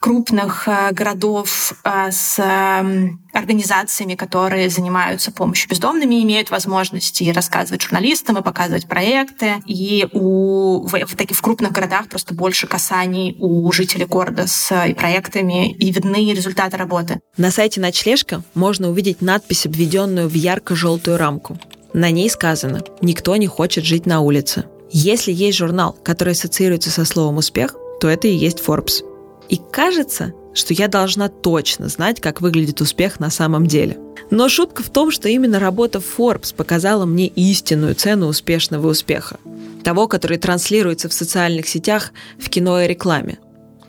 крупных 0.00 0.68
э, 0.68 0.92
городов 0.92 1.74
э, 1.82 2.10
с 2.12 2.38
эм, 2.38 3.20
организациями, 3.32 4.14
которые 4.14 4.70
занимаются 4.70 5.32
помощью 5.32 5.68
бездомными, 5.68 6.22
имеют 6.22 6.50
возможности 6.50 7.28
рассказывать 7.30 7.82
журналистам 7.82 8.38
и 8.38 8.42
показывать 8.42 8.86
проекты. 8.86 9.56
И 9.66 10.06
у, 10.12 10.86
в, 10.86 10.92
в 10.92 11.16
таких 11.16 11.36
в 11.36 11.42
крупных 11.42 11.72
городах 11.72 12.08
просто 12.08 12.32
больше 12.32 12.66
касаний 12.66 13.36
у 13.40 13.70
жителей 13.72 14.06
города 14.06 14.46
с 14.46 14.86
и 14.86 14.94
проектами, 14.94 15.72
и 15.72 15.90
видны 15.90 16.32
результаты 16.32 16.76
работы. 16.76 17.20
На 17.36 17.50
сайте 17.50 17.80
«Ночлежка» 17.80 18.42
можно 18.54 18.88
увидеть 18.88 19.20
надпись, 19.20 19.66
обведенную 19.66 20.28
в 20.28 20.34
ярко-желтую 20.34 21.16
рамку. 21.16 21.58
На 21.92 22.10
ней 22.10 22.28
сказано 22.28 22.82
«Никто 23.00 23.36
не 23.36 23.46
хочет 23.46 23.84
жить 23.84 24.06
на 24.06 24.20
улице». 24.20 24.64
Если 24.90 25.32
есть 25.32 25.58
журнал, 25.58 25.96
который 26.02 26.32
ассоциируется 26.32 26.90
со 26.90 27.04
словом 27.04 27.38
«успех», 27.38 27.74
то 28.00 28.08
это 28.08 28.28
и 28.28 28.34
есть 28.34 28.62
Forbes. 28.64 29.04
И 29.48 29.60
кажется, 29.70 30.32
что 30.54 30.74
я 30.74 30.88
должна 30.88 31.28
точно 31.28 31.88
знать, 31.88 32.20
как 32.20 32.40
выглядит 32.40 32.80
успех 32.80 33.20
на 33.20 33.30
самом 33.30 33.66
деле. 33.66 33.98
Но 34.30 34.48
шутка 34.48 34.82
в 34.82 34.90
том, 34.90 35.10
что 35.10 35.28
именно 35.28 35.58
работа 35.58 36.00
Forbes 36.00 36.54
показала 36.54 37.06
мне 37.06 37.28
истинную 37.28 37.94
цену 37.94 38.26
успешного 38.26 38.88
успеха. 38.88 39.38
Того, 39.84 40.08
который 40.08 40.38
транслируется 40.38 41.08
в 41.08 41.14
социальных 41.14 41.68
сетях, 41.68 42.12
в 42.38 42.50
кино 42.50 42.80
и 42.80 42.88
рекламе. 42.88 43.38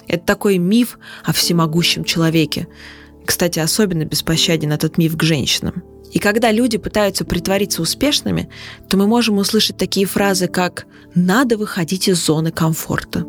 Это 0.07 0.25
такой 0.25 0.57
миф 0.57 0.97
о 1.23 1.33
всемогущем 1.33 2.03
человеке. 2.03 2.67
Кстати, 3.25 3.59
особенно 3.59 4.05
беспощаден 4.05 4.71
этот 4.71 4.97
миф 4.97 5.17
к 5.17 5.23
женщинам. 5.23 5.83
И 6.11 6.19
когда 6.19 6.51
люди 6.51 6.77
пытаются 6.77 7.25
притвориться 7.25 7.81
успешными, 7.81 8.49
то 8.87 8.97
мы 8.97 9.07
можем 9.07 9.37
услышать 9.37 9.77
такие 9.77 10.05
фразы, 10.05 10.47
как 10.47 10.85
«надо 11.15 11.57
выходить 11.57 12.07
из 12.07 12.25
зоны 12.25 12.51
комфорта», 12.51 13.25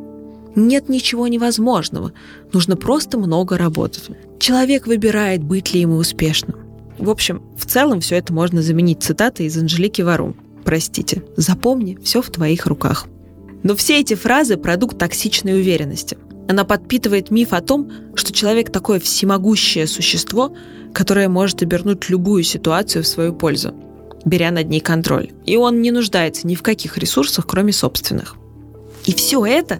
«нет 0.57 0.89
ничего 0.89 1.29
невозможного, 1.29 2.13
нужно 2.53 2.77
просто 2.77 3.19
много 3.19 3.59
работать», 3.59 4.11
«человек 4.39 4.87
выбирает, 4.87 5.43
быть 5.43 5.75
ли 5.75 5.81
ему 5.81 5.97
успешным». 5.97 6.57
В 7.01 7.09
общем, 7.09 7.43
в 7.57 7.65
целом 7.65 8.01
все 8.01 8.17
это 8.17 8.33
можно 8.33 8.61
заменить 8.61 9.03
цитатой 9.03 9.47
из 9.47 9.57
Анжелики 9.57 10.03
Варум. 10.03 10.37
Простите, 10.67 11.23
запомни, 11.35 11.99
все 12.05 12.21
в 12.21 12.29
твоих 12.29 12.67
руках. 12.67 13.07
Но 13.63 13.75
все 13.75 14.01
эти 14.01 14.15
фразы– 14.15 14.57
продукт 14.59 14.99
токсичной 14.99 15.55
уверенности. 15.55 16.19
Она 16.51 16.65
подпитывает 16.65 17.31
миф 17.31 17.53
о 17.53 17.61
том, 17.61 17.93
что 18.17 18.33
человек 18.33 18.73
такое 18.73 18.99
всемогущее 18.99 19.87
существо, 19.87 20.53
которое 20.93 21.29
может 21.29 21.63
обернуть 21.63 22.09
любую 22.09 22.43
ситуацию 22.43 23.05
в 23.05 23.07
свою 23.07 23.33
пользу, 23.33 23.73
беря 24.25 24.51
над 24.51 24.69
ней 24.69 24.81
контроль. 24.81 25.31
И 25.47 25.57
он 25.57 25.81
не 25.81 25.93
нуждается 25.93 26.49
ни 26.49 26.57
в 26.57 26.63
каких 26.63 26.99
ресурсах, 26.99 27.47
кроме 27.47 27.73
собственных. 27.73 28.35
И 29.07 29.15
все 29.15 29.47
это 29.47 29.79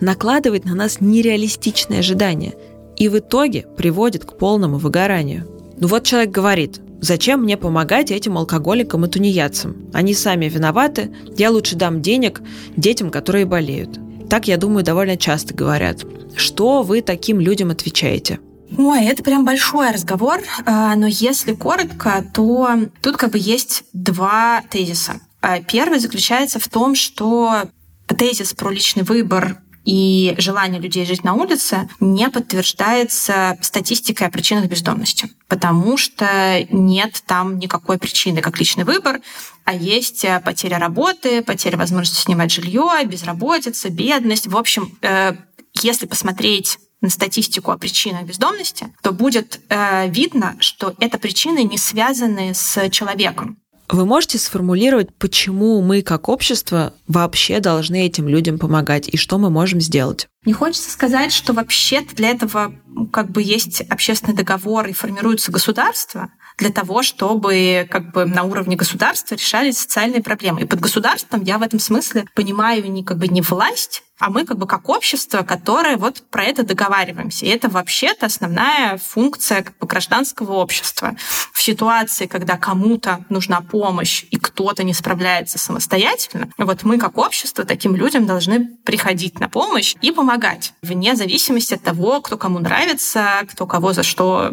накладывает 0.00 0.64
на 0.64 0.76
нас 0.76 1.00
нереалистичные 1.00 1.98
ожидания 1.98 2.54
и 2.96 3.08
в 3.08 3.18
итоге 3.18 3.66
приводит 3.76 4.24
к 4.24 4.38
полному 4.38 4.78
выгоранию. 4.78 5.48
Ну 5.76 5.88
вот 5.88 6.04
человек 6.04 6.30
говорит, 6.30 6.80
зачем 7.00 7.42
мне 7.42 7.56
помогать 7.56 8.12
этим 8.12 8.38
алкоголикам 8.38 9.04
и 9.06 9.08
тунеядцам? 9.08 9.90
Они 9.92 10.14
сами 10.14 10.44
виноваты, 10.44 11.12
я 11.36 11.50
лучше 11.50 11.74
дам 11.74 12.00
денег 12.00 12.40
детям, 12.76 13.10
которые 13.10 13.44
болеют. 13.44 13.98
Так, 14.32 14.48
я 14.48 14.56
думаю, 14.56 14.82
довольно 14.82 15.18
часто 15.18 15.52
говорят. 15.52 16.06
Что 16.36 16.82
вы 16.82 17.02
таким 17.02 17.38
людям 17.38 17.70
отвечаете? 17.70 18.40
Ой, 18.78 19.04
это 19.04 19.22
прям 19.22 19.44
большой 19.44 19.90
разговор, 19.90 20.40
а, 20.64 20.96
но 20.96 21.06
если 21.06 21.52
коротко, 21.52 22.24
то 22.32 22.66
тут 23.02 23.18
как 23.18 23.32
бы 23.32 23.38
есть 23.38 23.84
два 23.92 24.62
тезиса. 24.70 25.20
А, 25.42 25.60
первый 25.60 25.98
заключается 25.98 26.58
в 26.58 26.66
том, 26.68 26.94
что 26.94 27.64
тезис 28.06 28.54
про 28.54 28.70
личный 28.70 29.02
выбор 29.02 29.58
и 29.84 30.34
желание 30.38 30.80
людей 30.80 31.04
жить 31.04 31.24
на 31.24 31.34
улице 31.34 31.88
не 32.00 32.28
подтверждается 32.28 33.58
статистикой 33.60 34.28
о 34.28 34.30
причинах 34.30 34.66
бездомности, 34.66 35.30
потому 35.48 35.96
что 35.96 36.66
нет 36.70 37.22
там 37.26 37.58
никакой 37.58 37.98
причины, 37.98 38.40
как 38.40 38.58
личный 38.58 38.84
выбор, 38.84 39.20
а 39.64 39.74
есть 39.74 40.24
э, 40.24 40.40
потеря 40.44 40.78
работы, 40.78 41.42
потеря 41.42 41.76
возможности 41.76 42.22
снимать 42.22 42.52
жилье, 42.52 42.90
безработица, 43.04 43.90
бедность. 43.90 44.46
В 44.46 44.56
общем, 44.56 44.96
э, 45.02 45.34
если 45.74 46.06
посмотреть 46.06 46.78
на 47.00 47.10
статистику 47.10 47.72
о 47.72 47.78
причинах 47.78 48.24
бездомности, 48.24 48.92
то 49.02 49.12
будет 49.12 49.60
э, 49.68 50.08
видно, 50.08 50.56
что 50.60 50.94
это 51.00 51.18
причины 51.18 51.64
не 51.64 51.78
связаны 51.78 52.54
с 52.54 52.88
человеком. 52.90 53.61
Вы 53.92 54.06
можете 54.06 54.38
сформулировать, 54.38 55.14
почему 55.18 55.82
мы 55.82 56.00
как 56.00 56.30
общество 56.30 56.94
вообще 57.06 57.60
должны 57.60 58.06
этим 58.06 58.26
людям 58.26 58.58
помогать 58.58 59.06
и 59.06 59.18
что 59.18 59.36
мы 59.36 59.50
можем 59.50 59.82
сделать? 59.82 60.28
Не 60.46 60.54
хочется 60.54 60.90
сказать, 60.90 61.30
что 61.30 61.52
вообще 61.52 62.00
для 62.00 62.30
этого 62.30 62.74
как 63.12 63.30
бы 63.30 63.42
есть 63.42 63.82
общественный 63.82 64.34
договор 64.34 64.86
и 64.86 64.94
формируется 64.94 65.52
государство, 65.52 66.30
для 66.56 66.70
того, 66.70 67.02
чтобы 67.02 67.86
как 67.90 68.12
бы 68.12 68.24
на 68.24 68.44
уровне 68.44 68.76
государства 68.76 69.34
решались 69.34 69.78
социальные 69.78 70.22
проблемы. 70.22 70.62
И 70.62 70.66
под 70.66 70.80
государством 70.80 71.42
я 71.42 71.58
в 71.58 71.62
этом 71.62 71.78
смысле 71.78 72.24
понимаю 72.34 72.90
не 72.90 73.04
как 73.04 73.18
бы 73.18 73.28
не 73.28 73.42
власть, 73.42 74.04
а 74.18 74.30
мы 74.30 74.44
как 74.44 74.58
бы 74.58 74.66
как 74.66 74.88
общество, 74.88 75.42
которое 75.42 75.96
вот 75.96 76.22
про 76.30 76.44
это 76.44 76.62
договариваемся. 76.62 77.44
И 77.46 77.48
это 77.48 77.68
вообще-то 77.68 78.26
основная 78.26 78.98
функция 78.98 79.62
как 79.62 79.76
бы 79.78 79.86
гражданского 79.86 80.52
общества. 80.52 81.16
В 81.52 81.60
ситуации, 81.60 82.26
когда 82.26 82.56
кому-то 82.56 83.24
нужна 83.30 83.60
помощь 83.60 84.24
и 84.30 84.38
кто-то 84.38 84.84
не 84.84 84.94
справляется 84.94 85.58
самостоятельно, 85.58 86.50
вот 86.58 86.84
мы 86.84 86.98
как 86.98 87.18
общество 87.18 87.64
таким 87.64 87.96
людям 87.96 88.26
должны 88.26 88.76
приходить 88.84 89.40
на 89.40 89.48
помощь 89.48 89.96
и 90.02 90.12
помогать, 90.12 90.74
вне 90.82 91.16
зависимости 91.16 91.74
от 91.74 91.82
того, 91.82 92.20
кто 92.20 92.36
кому 92.36 92.58
нравится, 92.58 93.40
кто 93.50 93.66
кого 93.66 93.92
за 93.92 94.02
что 94.02 94.52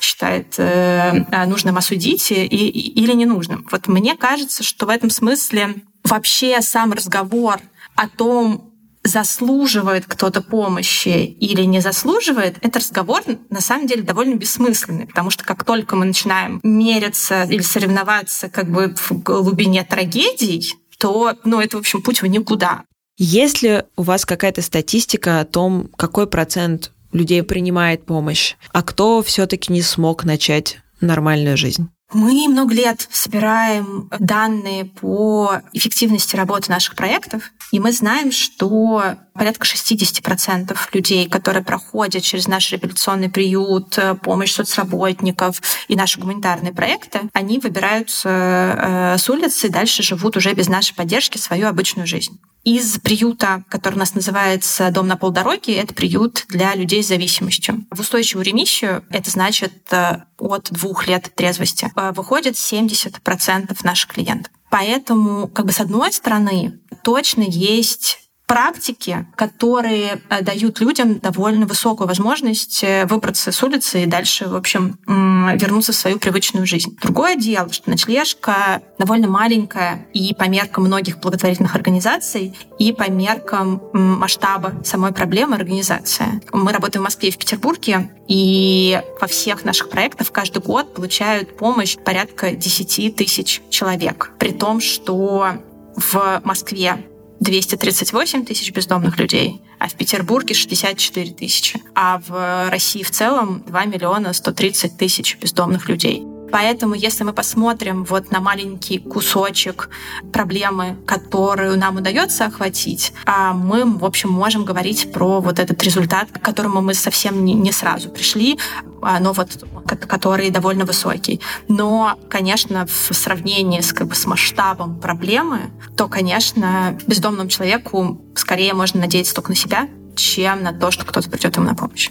считает 0.00 0.54
э, 0.58 1.46
нужным 1.46 1.76
осудить 1.76 2.30
и, 2.30 2.46
или 2.46 3.12
ненужным. 3.12 3.66
Вот 3.70 3.88
мне 3.88 4.16
кажется, 4.16 4.62
что 4.62 4.86
в 4.86 4.88
этом 4.88 5.10
смысле 5.10 5.74
вообще 6.04 6.60
сам 6.62 6.92
разговор 6.92 7.60
о 7.94 8.08
том, 8.08 8.71
заслуживает 9.04 10.04
кто-то 10.06 10.40
помощи 10.40 11.08
или 11.08 11.62
не 11.62 11.80
заслуживает, 11.80 12.56
это 12.60 12.78
разговор 12.78 13.22
на 13.50 13.60
самом 13.60 13.86
деле 13.86 14.02
довольно 14.02 14.34
бессмысленный, 14.34 15.06
потому 15.06 15.30
что 15.30 15.44
как 15.44 15.64
только 15.64 15.96
мы 15.96 16.04
начинаем 16.04 16.60
мериться 16.62 17.44
или 17.44 17.62
соревноваться 17.62 18.48
как 18.48 18.70
бы 18.70 18.94
в 18.96 19.22
глубине 19.22 19.84
трагедий, 19.84 20.74
то, 20.98 21.34
ну, 21.44 21.60
это, 21.60 21.76
в 21.76 21.80
общем, 21.80 22.00
путь 22.00 22.22
в 22.22 22.26
никуда. 22.26 22.84
Есть 23.18 23.62
ли 23.62 23.82
у 23.96 24.02
вас 24.02 24.24
какая-то 24.24 24.62
статистика 24.62 25.40
о 25.40 25.44
том, 25.44 25.88
какой 25.96 26.26
процент 26.26 26.92
людей 27.12 27.42
принимает 27.42 28.06
помощь, 28.06 28.54
а 28.72 28.82
кто 28.82 29.22
все-таки 29.22 29.72
не 29.72 29.82
смог 29.82 30.24
начать 30.24 30.78
нормальную 31.00 31.56
жизнь? 31.56 31.88
Мы 32.12 32.46
много 32.48 32.74
лет 32.74 33.08
собираем 33.10 34.08
данные 34.18 34.84
по 34.84 35.60
эффективности 35.72 36.36
работы 36.36 36.70
наших 36.70 36.94
проектов, 36.94 37.52
и 37.70 37.80
мы 37.80 37.92
знаем, 37.92 38.32
что 38.32 39.16
порядка 39.32 39.66
60% 39.66 40.76
людей, 40.92 41.28
которые 41.28 41.64
проходят 41.64 42.22
через 42.22 42.48
наш 42.48 42.70
реабилитационный 42.70 43.30
приют, 43.30 43.98
помощь 44.22 44.52
соцработников 44.52 45.62
и 45.88 45.96
наши 45.96 46.20
гуманитарные 46.20 46.74
проекты, 46.74 47.20
они 47.32 47.58
выбираются 47.58 48.28
э, 48.28 49.18
с 49.18 49.28
улицы 49.30 49.68
и 49.68 49.70
дальше 49.70 50.02
живут 50.02 50.36
уже 50.36 50.52
без 50.52 50.68
нашей 50.68 50.94
поддержки 50.94 51.38
свою 51.38 51.66
обычную 51.68 52.06
жизнь 52.06 52.38
из 52.64 52.98
приюта, 52.98 53.64
который 53.68 53.96
у 53.96 53.98
нас 53.98 54.14
называется 54.14 54.90
«Дом 54.90 55.08
на 55.08 55.16
полдороги», 55.16 55.72
это 55.72 55.94
приют 55.94 56.44
для 56.48 56.74
людей 56.74 57.02
с 57.02 57.08
зависимостью. 57.08 57.84
В 57.90 58.00
устойчивую 58.00 58.44
ремиссию, 58.44 59.04
это 59.10 59.30
значит 59.30 59.92
э, 59.92 60.22
от 60.38 60.68
двух 60.70 61.08
лет 61.08 61.32
трезвости, 61.34 61.90
э, 61.94 62.12
выходит 62.12 62.54
70% 62.54 63.76
наших 63.82 64.12
клиентов. 64.12 64.52
Поэтому, 64.70 65.48
как 65.48 65.66
бы 65.66 65.72
с 65.72 65.80
одной 65.80 66.12
стороны, 66.12 66.80
точно 67.02 67.42
есть 67.42 68.21
практики, 68.52 69.26
которые 69.34 70.20
э, 70.28 70.42
дают 70.42 70.78
людям 70.78 71.18
довольно 71.20 71.64
высокую 71.64 72.06
возможность 72.06 72.84
э, 72.84 73.06
выбраться 73.06 73.50
с 73.50 73.62
улицы 73.62 74.02
и 74.02 74.06
дальше, 74.06 74.46
в 74.46 74.54
общем, 74.54 74.98
вернуться 75.06 75.92
в 75.92 75.94
свою 75.94 76.18
привычную 76.18 76.66
жизнь. 76.66 76.94
Другое 77.00 77.36
дело, 77.36 77.72
что 77.72 77.88
ночлежка 77.88 78.82
довольно 78.98 79.26
маленькая 79.26 80.06
и 80.12 80.34
по 80.34 80.50
меркам 80.50 80.84
многих 80.84 81.18
благотворительных 81.18 81.74
организаций, 81.74 82.54
и 82.78 82.92
по 82.92 83.10
меркам 83.10 83.80
масштаба 83.94 84.74
самой 84.84 85.12
проблемы 85.12 85.56
организация. 85.56 86.42
Мы 86.52 86.72
работаем 86.72 87.00
в 87.00 87.04
Москве 87.04 87.30
и 87.30 87.32
в 87.32 87.38
Петербурге, 87.38 88.10
и 88.28 89.00
во 89.18 89.28
всех 89.28 89.64
наших 89.64 89.88
проектах 89.88 90.30
каждый 90.30 90.60
год 90.60 90.92
получают 90.92 91.56
помощь 91.56 91.96
порядка 91.96 92.50
10 92.50 93.16
тысяч 93.16 93.62
человек. 93.70 94.32
При 94.38 94.52
том, 94.52 94.82
что 94.82 95.52
в 95.96 96.42
Москве 96.44 96.98
238 97.42 98.44
тысяч 98.44 98.72
бездомных 98.72 99.18
людей, 99.18 99.60
а 99.78 99.88
в 99.88 99.94
Петербурге 99.94 100.54
64 100.54 101.30
тысячи, 101.32 101.82
а 101.94 102.20
в 102.26 102.70
России 102.70 103.02
в 103.02 103.10
целом 103.10 103.64
2 103.66 103.84
миллиона 103.86 104.32
130 104.32 104.96
тысяч 104.96 105.36
бездомных 105.38 105.88
людей. 105.88 106.31
Поэтому, 106.52 106.94
если 106.94 107.24
мы 107.24 107.32
посмотрим 107.32 108.04
вот 108.04 108.30
на 108.30 108.40
маленький 108.40 108.98
кусочек 108.98 109.88
проблемы, 110.32 110.98
которую 111.06 111.78
нам 111.78 111.96
удается 111.96 112.44
охватить, 112.44 113.14
а 113.24 113.54
мы, 113.54 113.86
в 113.86 114.04
общем, 114.04 114.30
можем 114.30 114.66
говорить 114.66 115.10
про 115.12 115.40
вот 115.40 115.58
этот 115.58 115.82
результат, 115.82 116.28
к 116.30 116.42
которому 116.42 116.82
мы 116.82 116.92
совсем 116.92 117.42
не 117.42 117.72
сразу 117.72 118.10
пришли, 118.10 118.58
а, 119.00 119.18
но 119.18 119.32
вот 119.32 119.64
который 120.06 120.50
довольно 120.50 120.84
высокий. 120.84 121.40
Но, 121.68 122.18
конечно, 122.28 122.86
в 122.86 123.14
сравнении 123.14 123.80
с, 123.80 123.94
как 123.94 124.08
бы, 124.08 124.14
с 124.14 124.26
масштабом 124.26 125.00
проблемы, 125.00 125.70
то, 125.96 126.06
конечно, 126.06 126.98
бездомному 127.06 127.48
человеку 127.48 128.20
скорее 128.34 128.74
можно 128.74 129.00
надеяться 129.00 129.34
только 129.34 129.50
на 129.50 129.56
себя, 129.56 129.88
чем 130.16 130.62
на 130.62 130.74
то, 130.74 130.90
что 130.90 131.06
кто-то 131.06 131.30
придет 131.30 131.56
ему 131.56 131.66
на 131.66 131.74
помощь. 131.74 132.10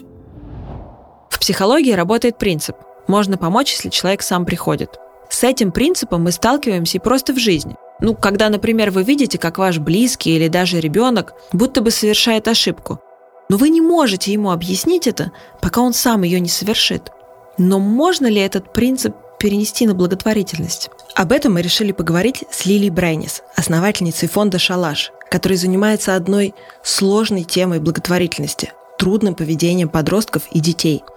В 1.30 1.40
психологии 1.40 1.94
работает 1.94 2.40
принцип– 2.40 2.76
можно 3.08 3.38
помочь, 3.38 3.72
если 3.72 3.90
человек 3.90 4.22
сам 4.22 4.46
приходит. 4.46 5.00
С 5.30 5.44
этим 5.44 5.72
принципом 5.72 6.24
мы 6.24 6.32
сталкиваемся 6.32 6.98
и 6.98 7.02
просто 7.02 7.34
в 7.34 7.40
жизни. 7.40 7.76
Ну, 8.02 8.16
когда, 8.16 8.50
например, 8.50 8.92
вы 8.92 9.04
видите, 9.04 9.38
как 9.38 9.58
ваш 9.58 9.78
близкий 9.78 10.36
или 10.36 10.48
даже 10.48 10.80
ребенок 10.80 11.34
будто 11.54 11.82
бы 11.82 11.92
совершает 11.92 12.48
ошибку, 12.48 13.00
но 13.48 13.58
вы 13.58 13.70
не 13.70 13.82
можете 13.82 14.34
ему 14.34 14.52
объяснить 14.52 15.08
это, 15.08 15.32
пока 15.62 15.82
он 15.82 15.94
сам 15.94 16.24
ее 16.24 16.40
не 16.40 16.50
совершит. 16.50 17.12
Но 17.58 17.80
можно 17.80 18.28
ли 18.28 18.42
этот 18.42 18.74
принцип 18.74 19.16
перенести 19.40 19.86
на 19.86 19.94
благотворительность? 19.94 20.90
Об 21.16 21.32
этом 21.32 21.54
мы 21.54 21.62
решили 21.62 21.92
поговорить 21.92 22.44
с 22.50 22.66
Лилией 22.66 22.90
Брайнис, 22.90 23.44
основательницей 23.56 24.28
фонда 24.28 24.58
«Шалаш», 24.58 25.12
который 25.30 25.58
занимается 25.58 26.16
одной 26.16 26.56
сложной 26.84 27.44
темой 27.44 27.80
благотворительности– 27.80 28.74
трудным 28.98 29.36
поведением 29.36 29.90
подростков 29.90 30.44
и 30.52 30.60
детей– 30.60 31.04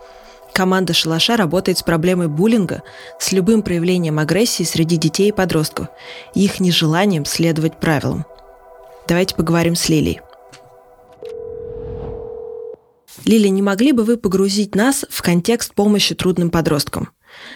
Команда 0.54 0.92
«Шалаша» 0.92 1.36
работает 1.36 1.78
с 1.78 1.82
проблемой 1.82 2.28
буллинга, 2.28 2.84
с 3.18 3.32
любым 3.32 3.62
проявлением 3.62 4.20
агрессии 4.20 4.62
среди 4.62 4.96
детей 4.96 5.30
и 5.30 5.32
подростков 5.32 5.88
и 6.36 6.44
их 6.44 6.60
нежеланием 6.60 7.24
следовать 7.24 7.80
правилам. 7.80 8.24
Давайте 9.08 9.34
поговорим 9.34 9.74
с 9.74 9.88
Лилией. 9.88 10.20
Лилия, 13.24 13.50
не 13.50 13.62
могли 13.62 13.90
бы 13.90 14.04
вы 14.04 14.16
погрузить 14.16 14.76
нас 14.76 15.04
в 15.10 15.22
контекст 15.22 15.74
помощи 15.74 16.14
трудным 16.14 16.50
подросткам? 16.50 17.10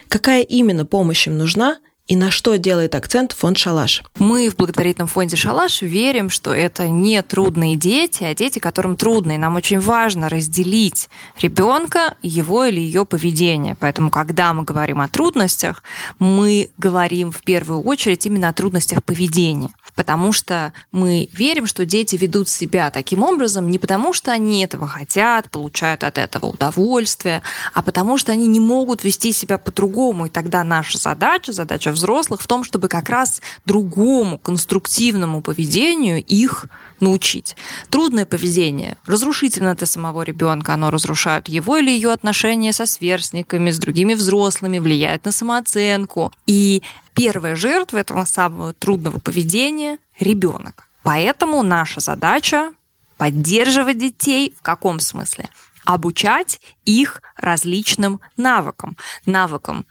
Какая 0.08 0.42
именно 0.42 0.84
помощь 0.84 1.28
им 1.28 1.38
нужна 1.38 1.78
и 2.08 2.16
на 2.16 2.30
что 2.30 2.56
делает 2.56 2.94
акцент 2.94 3.32
фонд 3.32 3.58
«Шалаш»? 3.58 4.02
Мы 4.18 4.48
в 4.48 4.56
благотворительном 4.56 5.08
фонде 5.08 5.36
«Шалаш» 5.36 5.82
верим, 5.82 6.30
что 6.30 6.54
это 6.54 6.88
не 6.88 7.22
трудные 7.22 7.76
дети, 7.76 8.24
а 8.24 8.34
дети, 8.34 8.58
которым 8.58 8.96
трудно. 8.96 9.32
И 9.32 9.38
нам 9.38 9.56
очень 9.56 9.78
важно 9.78 10.30
разделить 10.30 11.10
ребенка, 11.38 12.16
его 12.22 12.64
или 12.64 12.80
ее 12.80 13.04
поведение. 13.04 13.76
Поэтому, 13.78 14.10
когда 14.10 14.54
мы 14.54 14.64
говорим 14.64 15.02
о 15.02 15.08
трудностях, 15.08 15.82
мы 16.18 16.70
говорим 16.78 17.30
в 17.30 17.42
первую 17.42 17.82
очередь 17.82 18.24
именно 18.24 18.48
о 18.48 18.54
трудностях 18.54 19.04
поведения 19.04 19.68
потому 19.98 20.32
что 20.32 20.72
мы 20.92 21.28
верим, 21.32 21.66
что 21.66 21.84
дети 21.84 22.14
ведут 22.14 22.48
себя 22.48 22.88
таким 22.92 23.24
образом 23.24 23.68
не 23.68 23.80
потому, 23.80 24.12
что 24.12 24.30
они 24.30 24.62
этого 24.62 24.86
хотят, 24.86 25.50
получают 25.50 26.04
от 26.04 26.18
этого 26.18 26.46
удовольствие, 26.46 27.42
а 27.74 27.82
потому 27.82 28.16
что 28.16 28.30
они 28.30 28.46
не 28.46 28.60
могут 28.60 29.02
вести 29.02 29.32
себя 29.32 29.58
по-другому. 29.58 30.26
И 30.26 30.30
тогда 30.30 30.62
наша 30.62 30.98
задача, 30.98 31.52
задача 31.52 31.90
взрослых 31.98 32.40
в 32.40 32.46
том, 32.46 32.64
чтобы 32.64 32.88
как 32.88 33.08
раз 33.10 33.42
другому 33.66 34.38
конструктивному 34.38 35.42
поведению 35.42 36.24
их 36.24 36.66
научить. 37.00 37.56
Трудное 37.90 38.24
поведение 38.24 38.96
разрушительно 39.06 39.74
для 39.74 39.86
самого 39.86 40.22
ребенка, 40.22 40.74
оно 40.74 40.90
разрушает 40.90 41.48
его 41.48 41.76
или 41.76 41.90
ее 41.90 42.12
отношения 42.12 42.72
со 42.72 42.86
сверстниками, 42.86 43.70
с 43.70 43.78
другими 43.78 44.14
взрослыми, 44.14 44.78
влияет 44.78 45.24
на 45.24 45.32
самооценку. 45.32 46.32
И 46.46 46.82
первая 47.14 47.56
жертва 47.56 47.98
этого 47.98 48.24
самого 48.24 48.72
трудного 48.72 49.18
поведения– 49.18 49.98
ребенок. 50.20 50.88
Поэтому 51.02 51.62
наша 51.62 52.00
задача 52.00 52.72
поддерживать 53.16 53.98
детей 53.98 54.54
в 54.58 54.62
каком 54.62 55.00
смысле? 55.00 55.48
Обучать 55.84 56.60
их 56.84 57.22
различным 57.36 58.20
навыкам. 58.36 58.96
Навыкам 59.24 59.86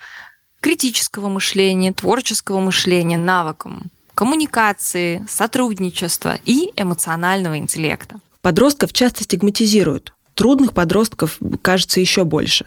критического 0.68 1.30
мышления, 1.30 1.94
творческого 1.94 2.60
мышления, 2.60 3.18
навыкам 3.18 3.84
коммуникации, 4.14 5.26
сотрудничества 5.30 6.40
и 6.44 6.74
эмоционального 6.76 7.58
интеллекта. 7.58 8.20
Подростков 8.42 8.92
часто 8.92 9.24
стигматизируют. 9.24 10.14
Трудных 10.34 10.74
подростков 10.74 11.40
кажется 11.62 12.02
еще 12.02 12.26
больше. 12.26 12.66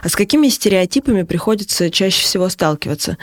А 0.00 0.08
с 0.08 0.16
какими 0.16 0.48
стереотипами 0.48 1.22
приходится 1.22 1.90
чаще 1.90 2.22
всего 2.22 2.48
сталкиваться? 2.48 3.18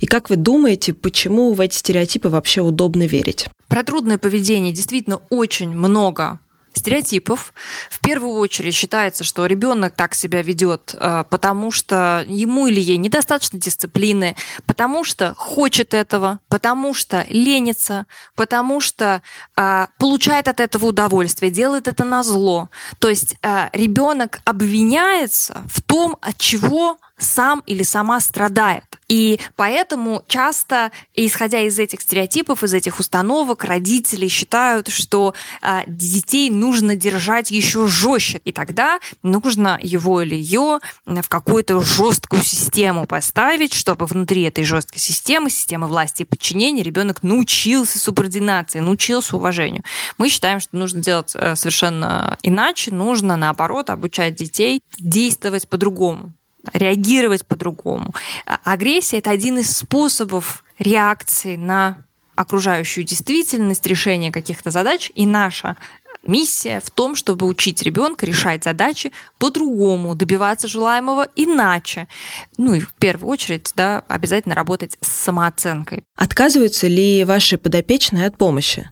И 0.00 0.06
как 0.06 0.28
вы 0.28 0.36
думаете, 0.36 0.92
почему 0.92 1.54
в 1.54 1.60
эти 1.62 1.74
стереотипы 1.74 2.28
вообще 2.28 2.60
удобно 2.60 3.06
верить? 3.06 3.46
Про 3.68 3.84
трудное 3.84 4.18
поведение 4.18 4.74
действительно 4.74 5.22
очень 5.30 5.70
много 5.70 6.40
стереотипов. 6.74 7.52
В 7.90 8.00
первую 8.00 8.34
очередь 8.34 8.74
считается, 8.74 9.24
что 9.24 9.46
ребенок 9.46 9.94
так 9.94 10.14
себя 10.14 10.42
ведет, 10.42 10.94
э, 10.98 11.24
потому 11.28 11.70
что 11.70 12.24
ему 12.26 12.66
или 12.66 12.80
ей 12.80 12.96
недостаточно 12.96 13.58
дисциплины, 13.58 14.36
потому 14.66 15.04
что 15.04 15.34
хочет 15.36 15.94
этого, 15.94 16.40
потому 16.48 16.94
что 16.94 17.26
ленится, 17.28 18.06
потому 18.34 18.80
что 18.80 19.22
э, 19.56 19.86
получает 19.98 20.48
от 20.48 20.60
этого 20.60 20.86
удовольствие, 20.86 21.50
делает 21.50 21.88
это 21.88 22.04
на 22.04 22.22
зло. 22.22 22.68
То 22.98 23.08
есть 23.08 23.36
э, 23.42 23.68
ребенок 23.72 24.40
обвиняется 24.44 25.62
в 25.68 25.82
том, 25.82 26.16
от 26.20 26.38
чего 26.38 26.98
сам 27.22 27.62
или 27.66 27.82
сама 27.82 28.20
страдает. 28.20 28.84
И 29.08 29.38
поэтому 29.56 30.22
часто, 30.26 30.90
исходя 31.14 31.60
из 31.60 31.78
этих 31.78 32.00
стереотипов, 32.00 32.64
из 32.64 32.72
этих 32.72 32.98
установок, 32.98 33.64
родители 33.64 34.26
считают, 34.28 34.88
что 34.88 35.34
э, 35.60 35.82
детей 35.86 36.48
нужно 36.48 36.96
держать 36.96 37.50
еще 37.50 37.86
жестче, 37.88 38.40
и 38.44 38.52
тогда 38.52 39.00
нужно 39.22 39.78
его 39.82 40.22
или 40.22 40.34
ее 40.34 40.80
в 41.04 41.28
какую-то 41.28 41.82
жесткую 41.82 42.42
систему 42.42 43.06
поставить, 43.06 43.74
чтобы 43.74 44.06
внутри 44.06 44.42
этой 44.44 44.64
жесткой 44.64 45.00
системы, 45.00 45.50
системы 45.50 45.88
власти 45.88 46.22
и 46.22 46.24
подчинения, 46.24 46.82
ребенок 46.82 47.22
научился 47.22 47.98
субординации, 47.98 48.80
научился 48.80 49.36
уважению. 49.36 49.82
Мы 50.16 50.30
считаем, 50.30 50.60
что 50.60 50.76
нужно 50.76 51.02
делать 51.02 51.32
э, 51.34 51.54
совершенно 51.54 52.38
иначе, 52.42 52.92
нужно 52.92 53.36
наоборот 53.36 53.90
обучать 53.90 54.36
детей 54.36 54.80
действовать 54.98 55.68
по-другому 55.68 56.32
реагировать 56.72 57.46
по-другому. 57.46 58.14
А 58.46 58.58
агрессия 58.64 59.18
это 59.18 59.30
один 59.30 59.58
из 59.58 59.76
способов 59.76 60.64
реакции 60.78 61.56
на 61.56 62.04
окружающую 62.34 63.04
действительность, 63.04 63.86
решения 63.86 64.32
каких-то 64.32 64.70
задач, 64.70 65.10
и 65.14 65.26
наша 65.26 65.76
миссия 66.22 66.80
в 66.84 66.90
том, 66.90 67.14
чтобы 67.14 67.46
учить 67.46 67.82
ребенка 67.82 68.26
решать 68.26 68.64
задачи 68.64 69.12
по-другому, 69.38 70.14
добиваться 70.14 70.68
желаемого 70.68 71.28
иначе. 71.36 72.08
Ну 72.56 72.74
и 72.74 72.80
в 72.80 72.94
первую 72.94 73.30
очередь, 73.30 73.72
да, 73.74 74.04
обязательно 74.08 74.54
работать 74.54 74.96
с 75.00 75.08
самооценкой. 75.08 76.04
Отказываются 76.16 76.86
ли 76.86 77.24
ваши 77.24 77.58
подопечные 77.58 78.26
от 78.26 78.36
помощи? 78.36 78.90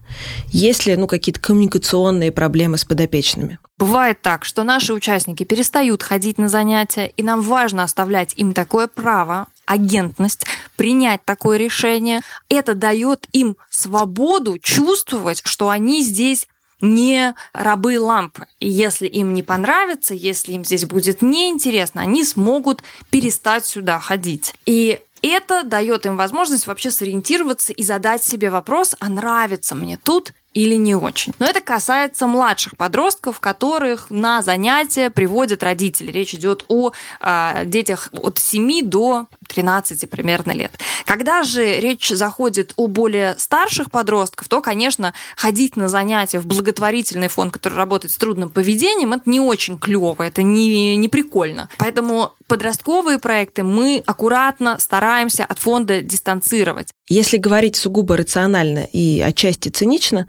Есть 0.49 0.87
ли 0.87 0.97
ну, 0.97 1.07
какие-то 1.07 1.40
коммуникационные 1.40 2.33
проблемы 2.33 2.79
с 2.79 2.85
подопечными? 2.85 3.59
Бывает 3.79 4.21
так, 4.21 4.45
что 4.45 4.62
наши 4.62 4.93
участники 4.93 5.45
перестают 5.45 6.03
ходить 6.03 6.37
на 6.37 6.49
занятия, 6.49 7.07
и 7.07 7.23
нам 7.23 7.40
важно 7.40 7.83
оставлять 7.83 8.35
им 8.37 8.53
такое 8.53 8.88
право, 8.88 9.47
агентность, 9.64 10.45
принять 10.77 11.25
такое 11.25 11.57
решение. 11.57 12.21
Это 12.49 12.75
дает 12.75 13.27
им 13.33 13.57
свободу 13.71 14.59
чувствовать, 14.59 15.40
что 15.45 15.71
они 15.71 16.03
здесь 16.03 16.47
не 16.81 17.35
рабы 17.53 17.99
лампы. 17.99 18.47
И 18.59 18.69
если 18.69 19.07
им 19.07 19.35
не 19.35 19.43
понравится, 19.43 20.14
если 20.14 20.53
им 20.53 20.64
здесь 20.64 20.85
будет 20.85 21.23
неинтересно, 21.23 22.03
они 22.03 22.25
смогут 22.25 22.83
перестать 23.11 23.66
сюда 23.66 23.99
ходить. 24.01 24.55
И 24.66 25.01
это 25.23 25.62
дает 25.64 26.07
им 26.07 26.16
возможность 26.16 26.66
вообще 26.66 26.90
сориентироваться 26.90 27.73
и 27.73 27.83
задать 27.83 28.25
себе 28.25 28.51
вопрос, 28.51 28.97
а 28.99 29.09
нравится 29.09 29.75
мне 29.75 29.99
тут 30.03 30.33
или 30.53 30.75
не 30.75 30.95
очень. 30.95 31.33
Но 31.39 31.47
это 31.47 31.61
касается 31.61 32.27
младших 32.27 32.77
подростков, 32.77 33.39
которых 33.41 34.11
на 34.11 34.43
занятия 34.43 35.11
приводят 35.11 35.63
родители. 35.63 36.11
Речь 36.11 36.35
идет 36.35 36.65
о 36.69 36.93
э, 37.21 37.65
детях 37.67 38.09
от 38.13 38.39
7 38.39 38.83
до 38.85 39.27
13 39.49 40.11
примерно 40.11 40.53
лет. 40.53 40.73
Когда 41.05 41.45
же 41.45 41.79
речь 41.81 42.09
заходит 42.09 42.73
о 42.77 42.89
более 42.89 43.37
старших 43.39 43.91
подростков, 43.91 44.49
то, 44.49 44.61
конечно, 44.61 45.15
ходить 45.37 45.77
на 45.77 45.89
занятия 45.89 46.41
в 46.41 46.47
благотворительный 46.47 47.29
фонд, 47.29 47.53
который 47.53 47.75
работает 47.75 48.13
с 48.13 48.17
трудным 48.17 48.51
поведением, 48.51 49.13
это 49.13 49.29
не 49.31 49.41
очень 49.41 49.79
клево, 49.79 50.23
это 50.23 50.43
не, 50.43 50.97
не 50.97 51.09
прикольно. 51.09 51.69
Поэтому 51.79 52.33
подростковые 52.47 53.19
проекты 53.19 53.63
мы 53.63 54.03
аккуратно 54.07 54.79
стараемся 54.79 55.45
от 55.45 55.59
фонда 55.59 56.01
дистанцировать. 56.01 56.93
Если 57.11 57.38
говорить 57.38 57.75
сугубо 57.75 58.16
рационально 58.16 58.85
и 58.92 59.20
отчасти 59.20 59.68
цинично, 59.68 60.29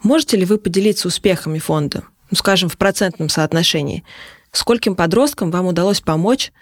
можете 0.00 0.36
ли 0.36 0.44
вы 0.44 0.58
поделиться 0.58 1.08
успехами 1.08 1.58
фонда, 1.58 2.04
ну, 2.30 2.36
скажем, 2.36 2.68
в 2.68 2.78
процентном 2.78 3.28
соотношении? 3.28 4.04
Скольким 4.52 4.94
подросткам 4.94 5.50
вам 5.50 5.66
удалось 5.66 6.00
помочь 6.00 6.52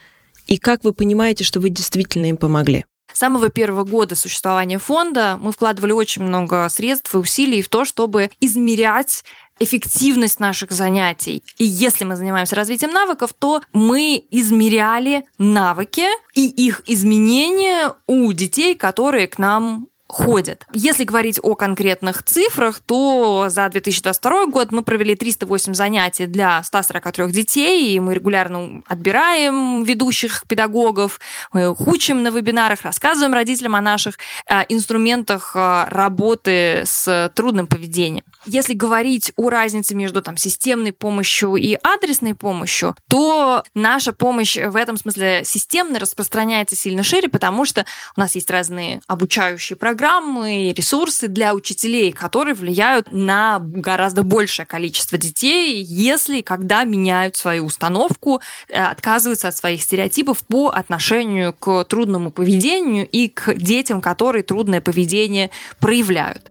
и 0.46 0.56
как 0.56 0.84
вы 0.84 0.94
понимаете, 0.94 1.44
что 1.44 1.60
вы 1.60 1.68
действительно 1.68 2.24
им 2.30 2.38
помогли? 2.38 2.86
С 3.12 3.18
самого 3.18 3.50
первого 3.50 3.84
года 3.84 4.16
существования 4.16 4.78
фонда 4.78 5.38
мы 5.38 5.52
вкладывали 5.52 5.92
очень 5.92 6.22
много 6.22 6.66
средств 6.70 7.14
и 7.14 7.18
усилий 7.18 7.60
в 7.60 7.68
то, 7.68 7.84
чтобы 7.84 8.30
измерять 8.40 9.22
эффективность 9.60 10.40
наших 10.40 10.72
занятий. 10.72 11.42
И 11.58 11.64
если 11.64 12.04
мы 12.04 12.16
занимаемся 12.16 12.56
развитием 12.56 12.92
навыков, 12.92 13.34
то 13.38 13.62
мы 13.72 14.24
измеряли 14.30 15.24
навыки 15.38 16.06
и 16.34 16.46
их 16.46 16.82
изменения 16.86 17.94
у 18.06 18.32
детей, 18.32 18.74
которые 18.74 19.26
к 19.26 19.38
нам 19.38 19.88
ходят. 20.08 20.64
Если 20.72 21.04
говорить 21.04 21.38
о 21.42 21.54
конкретных 21.54 22.22
цифрах, 22.22 22.80
то 22.80 23.46
за 23.48 23.68
2022 23.68 24.46
год 24.46 24.72
мы 24.72 24.82
провели 24.82 25.14
308 25.14 25.74
занятий 25.74 26.26
для 26.26 26.62
143 26.62 27.30
детей, 27.30 27.94
и 27.94 28.00
мы 28.00 28.14
регулярно 28.14 28.82
отбираем 28.86 29.84
ведущих 29.84 30.44
педагогов, 30.48 31.20
мы 31.52 31.74
учим 31.78 32.22
на 32.22 32.28
вебинарах, 32.28 32.82
рассказываем 32.82 33.34
родителям 33.34 33.74
о 33.74 33.82
наших 33.82 34.18
э, 34.48 34.62
инструментах 34.70 35.52
э, 35.54 35.84
работы 35.90 36.84
с 36.86 37.30
трудным 37.34 37.66
поведением. 37.66 38.24
Если 38.46 38.72
говорить 38.72 39.32
о 39.36 39.50
разнице 39.50 39.94
между 39.94 40.22
там, 40.22 40.38
системной 40.38 40.92
помощью 40.92 41.56
и 41.56 41.76
адресной 41.82 42.34
помощью, 42.34 42.96
то 43.08 43.62
наша 43.74 44.14
помощь 44.14 44.56
в 44.56 44.74
этом 44.74 44.96
смысле 44.96 45.42
системно 45.44 45.98
распространяется 45.98 46.76
сильно 46.76 47.02
шире, 47.02 47.28
потому 47.28 47.66
что 47.66 47.84
у 48.16 48.20
нас 48.20 48.34
есть 48.34 48.50
разные 48.50 49.02
обучающие 49.06 49.76
программы 49.76 49.97
и 50.46 50.72
ресурсы 50.72 51.28
для 51.28 51.54
учителей, 51.54 52.12
которые 52.12 52.54
влияют 52.54 53.12
на 53.12 53.58
гораздо 53.60 54.22
большее 54.22 54.66
количество 54.66 55.18
детей, 55.18 55.82
если 55.82 56.40
когда 56.40 56.84
меняют 56.84 57.36
свою 57.36 57.66
установку, 57.66 58.40
э, 58.68 58.82
отказываются 58.82 59.48
от 59.48 59.56
своих 59.56 59.82
стереотипов 59.82 60.38
по 60.46 60.68
отношению 60.68 61.52
к 61.52 61.84
трудному 61.84 62.30
поведению 62.30 63.06
и 63.06 63.28
к 63.28 63.54
детям, 63.54 64.00
которые 64.00 64.42
трудное 64.42 64.80
поведение 64.80 65.50
проявляют. 65.80 66.50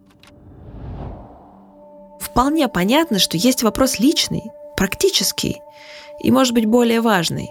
Вполне 2.19 2.67
понятно, 2.67 3.19
что 3.19 3.37
есть 3.37 3.63
вопрос 3.63 3.99
личный, 3.99 4.43
практический 4.75 5.57
и, 6.21 6.31
может 6.31 6.53
быть, 6.53 6.65
более 6.65 7.01
важный. 7.01 7.49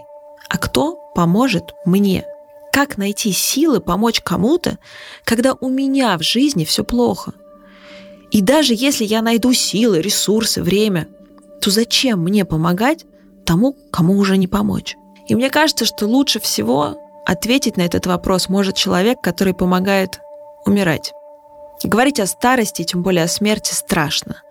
А 0.49 0.57
кто 0.57 0.95
поможет 1.15 1.73
мне? 1.85 2.25
Как 2.71 2.97
найти 2.97 3.31
силы 3.31 3.79
помочь 3.79 4.21
кому-то, 4.21 4.77
когда 5.23 5.53
у 5.53 5.69
меня 5.69 6.17
в 6.17 6.23
жизни 6.23 6.65
все 6.65 6.83
плохо? 6.83 7.33
И 8.31 8.41
даже 8.41 8.73
если 8.75 9.05
я 9.05 9.21
найду 9.21 9.53
силы, 9.53 10.01
ресурсы, 10.01 10.61
время, 10.61 11.07
то 11.61 11.71
зачем 11.71 12.21
мне 12.21 12.45
помогать 12.45 13.05
тому, 13.45 13.75
кому 13.91 14.17
уже 14.17 14.37
не 14.37 14.47
помочь? 14.47 14.95
И 15.27 15.35
мне 15.35 15.49
кажется, 15.49 15.85
что 15.85 16.05
лучше 16.05 16.39
всего 16.39 16.97
ответить 17.25 17.77
на 17.77 17.81
этот 17.81 18.05
вопрос 18.05 18.49
может 18.49 18.75
человек, 18.75 19.21
который 19.21 19.53
помогает 19.53 20.19
умирать. 20.65 21.13
Говорить 21.83 22.19
о 22.19 22.27
старости, 22.27 22.83
тем 22.83 23.03
более 23.03 23.25
о 23.25 23.27
смерти, 23.27 23.73
страшно. 23.73 24.41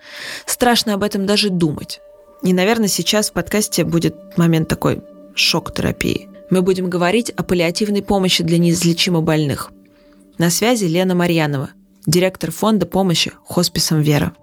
Страшно 0.45 0.95
об 0.95 1.03
этом 1.03 1.27
даже 1.27 1.51
думать. 1.51 2.01
И, 2.43 2.53
наверное, 2.53 2.89
сейчас 2.89 3.31
в 3.31 3.33
подкасте 3.33 3.85
будет 3.85 4.37
момент 4.39 4.69
такой 4.69 5.03
шок-терапии. 5.35 6.29
Мы 6.51 6.63
будем 6.63 6.89
говорить 6.89 7.31
о 7.31 7.43
паллиативной 7.43 8.03
помощи 8.03 8.45
для 8.45 8.59
неизлечимо 8.59 9.21
больных. 9.21 9.73
На 10.39 10.51
связи 10.51 10.85
Лена 10.85 11.15
Марьянова, 11.15 11.71
директор 12.07 12.51
фонда 12.51 12.87
помощи 12.87 13.33
хосписам 13.45 14.01
«Вера». 14.01 14.35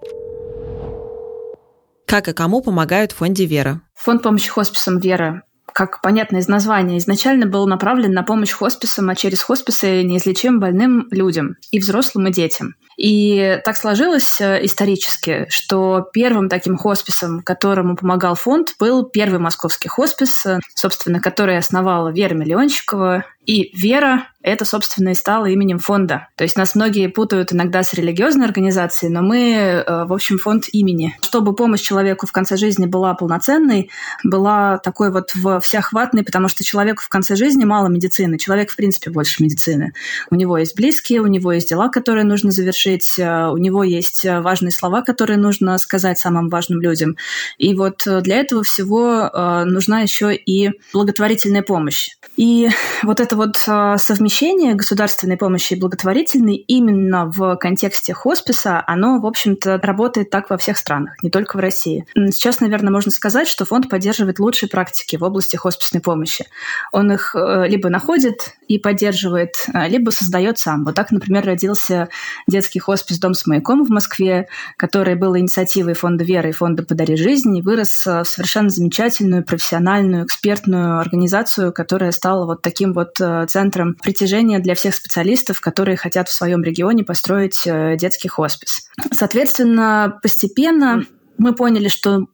Как 2.06 2.28
и 2.28 2.32
кому 2.32 2.60
помогают 2.60 3.12
в 3.12 3.16
фонде 3.16 3.46
«Вера»? 3.46 3.80
Фонд 3.94 4.22
помощи 4.22 4.50
хосписам 4.50 4.98
«Вера» 4.98 5.42
как 5.74 6.00
понятно 6.00 6.36
из 6.36 6.46
названия, 6.46 6.98
изначально 6.98 7.46
был 7.46 7.66
направлен 7.66 8.12
на 8.12 8.22
помощь 8.22 8.52
хосписам, 8.52 9.10
а 9.10 9.16
через 9.16 9.42
хосписы 9.42 10.04
неизлечимым 10.04 10.60
больным 10.60 11.08
людям, 11.10 11.56
и 11.72 11.80
взрослым, 11.80 12.28
и 12.28 12.32
детям. 12.32 12.76
И 12.96 13.60
так 13.64 13.76
сложилось 13.76 14.40
э, 14.40 14.64
исторически, 14.64 15.46
что 15.48 16.08
первым 16.12 16.48
таким 16.48 16.76
хосписом, 16.76 17.42
которому 17.42 17.96
помогал 17.96 18.36
фонд, 18.36 18.76
был 18.78 19.04
первый 19.04 19.40
московский 19.40 19.88
хоспис, 19.88 20.46
э, 20.46 20.60
собственно, 20.76 21.20
который 21.20 21.58
основала 21.58 22.10
Вера 22.10 22.34
Миллионщикова 22.34 23.24
И 23.46 23.70
вера 23.76 24.26
это, 24.44 24.66
собственно, 24.66 25.08
и 25.08 25.14
стало 25.14 25.46
именем 25.46 25.78
фонда. 25.78 26.28
То 26.36 26.44
есть 26.44 26.58
нас 26.58 26.74
многие 26.74 27.06
путают 27.06 27.54
иногда 27.54 27.82
с 27.82 27.94
религиозной 27.94 28.44
организацией, 28.44 29.10
но 29.10 29.22
мы, 29.22 29.54
э, 29.54 30.04
в 30.04 30.12
общем, 30.12 30.38
фонд 30.38 30.66
имени. 30.70 31.16
Чтобы 31.22 31.54
помощь 31.54 31.80
человеку 31.80 32.26
в 32.26 32.32
конце 32.32 32.58
жизни 32.58 32.84
была 32.84 33.14
полноценной, 33.14 33.90
была 34.22 34.76
такой 34.78 35.10
вот 35.10 35.32
всеохватной, 35.62 36.24
потому 36.24 36.48
что 36.48 36.62
человеку 36.62 37.02
в 37.02 37.08
конце 37.08 37.36
жизни 37.36 37.64
мало 37.64 37.88
медицины. 37.88 38.36
Человек, 38.36 38.70
в 38.70 38.76
принципе, 38.76 39.10
больше 39.10 39.42
медицины. 39.42 39.94
У 40.30 40.34
него 40.34 40.58
есть 40.58 40.76
близкие, 40.76 41.22
у 41.22 41.26
него 41.26 41.50
есть 41.52 41.70
дела, 41.70 41.88
которые 41.88 42.24
нужно 42.24 42.50
завершить, 42.50 43.18
э, 43.18 43.48
у 43.48 43.56
него 43.56 43.82
есть 43.82 44.26
важные 44.26 44.72
слова, 44.72 45.00
которые 45.00 45.38
нужно 45.38 45.78
сказать 45.78 46.18
самым 46.18 46.50
важным 46.50 46.82
людям. 46.82 47.16
И 47.56 47.74
вот 47.74 48.02
для 48.04 48.40
этого 48.40 48.62
всего 48.62 49.22
э, 49.22 49.64
нужна 49.64 50.02
еще 50.02 50.34
и 50.34 50.70
благотворительная 50.92 51.62
помощь. 51.62 52.10
И 52.36 52.68
вот 53.02 53.20
это 53.20 53.33
вот 53.34 53.56
совмещение 53.56 54.34
совмещение 54.34 54.74
государственной 54.74 55.36
помощи 55.36 55.74
и 55.74 55.80
благотворительной 55.80 56.56
именно 56.56 57.26
в 57.26 57.56
контексте 57.56 58.14
хосписа, 58.14 58.82
оно, 58.86 59.20
в 59.20 59.26
общем-то, 59.26 59.78
работает 59.82 60.30
так 60.30 60.50
во 60.50 60.56
всех 60.56 60.76
странах, 60.76 61.22
не 61.22 61.30
только 61.30 61.56
в 61.56 61.60
России. 61.60 62.06
Сейчас, 62.14 62.60
наверное, 62.60 62.90
можно 62.90 63.10
сказать, 63.10 63.48
что 63.48 63.64
фонд 63.64 63.88
поддерживает 63.88 64.38
лучшие 64.38 64.68
практики 64.68 65.16
в 65.16 65.22
области 65.22 65.56
хосписной 65.56 66.00
помощи. 66.00 66.46
Он 66.92 67.12
их 67.12 67.34
э, 67.34 67.68
либо 67.68 67.88
находит 67.88 68.54
и 68.66 68.78
поддерживает, 68.78 69.54
э, 69.72 69.88
либо 69.88 70.10
создает 70.10 70.58
сам. 70.58 70.84
Вот 70.84 70.94
так, 70.94 71.10
например, 71.10 71.44
родился 71.44 72.08
детский 72.46 72.78
хоспис 72.78 73.18
«Дом 73.18 73.34
с 73.34 73.46
маяком» 73.46 73.84
в 73.84 73.90
Москве, 73.90 74.48
который 74.76 75.14
был 75.14 75.36
инициативой 75.36 75.94
фонда 75.94 76.24
«Вера» 76.24 76.48
и 76.48 76.52
фонда 76.52 76.82
«Подари 76.82 77.16
жизнь» 77.16 77.56
и 77.56 77.62
вырос 77.62 78.06
э, 78.06 78.22
в 78.22 78.28
совершенно 78.28 78.68
замечательную, 78.68 79.44
профессиональную, 79.44 80.24
экспертную 80.24 80.98
организацию, 80.98 81.72
которая 81.72 82.12
стала 82.12 82.46
вот 82.46 82.62
таким 82.62 82.92
вот 82.92 83.20
центром 83.48 83.94
притяжения 83.94 84.58
для 84.58 84.74
всех 84.74 84.94
специалистов, 84.94 85.60
которые 85.60 85.96
хотят 85.96 86.28
в 86.28 86.32
своем 86.32 86.62
регионе 86.62 87.04
построить 87.04 87.66
э, 87.66 87.96
детский 87.96 88.28
хоспис. 88.28 88.88
Соответственно, 89.12 90.18
постепенно 90.22 91.04
мы 91.38 91.54
поняли, 91.54 91.88
что 91.88 92.26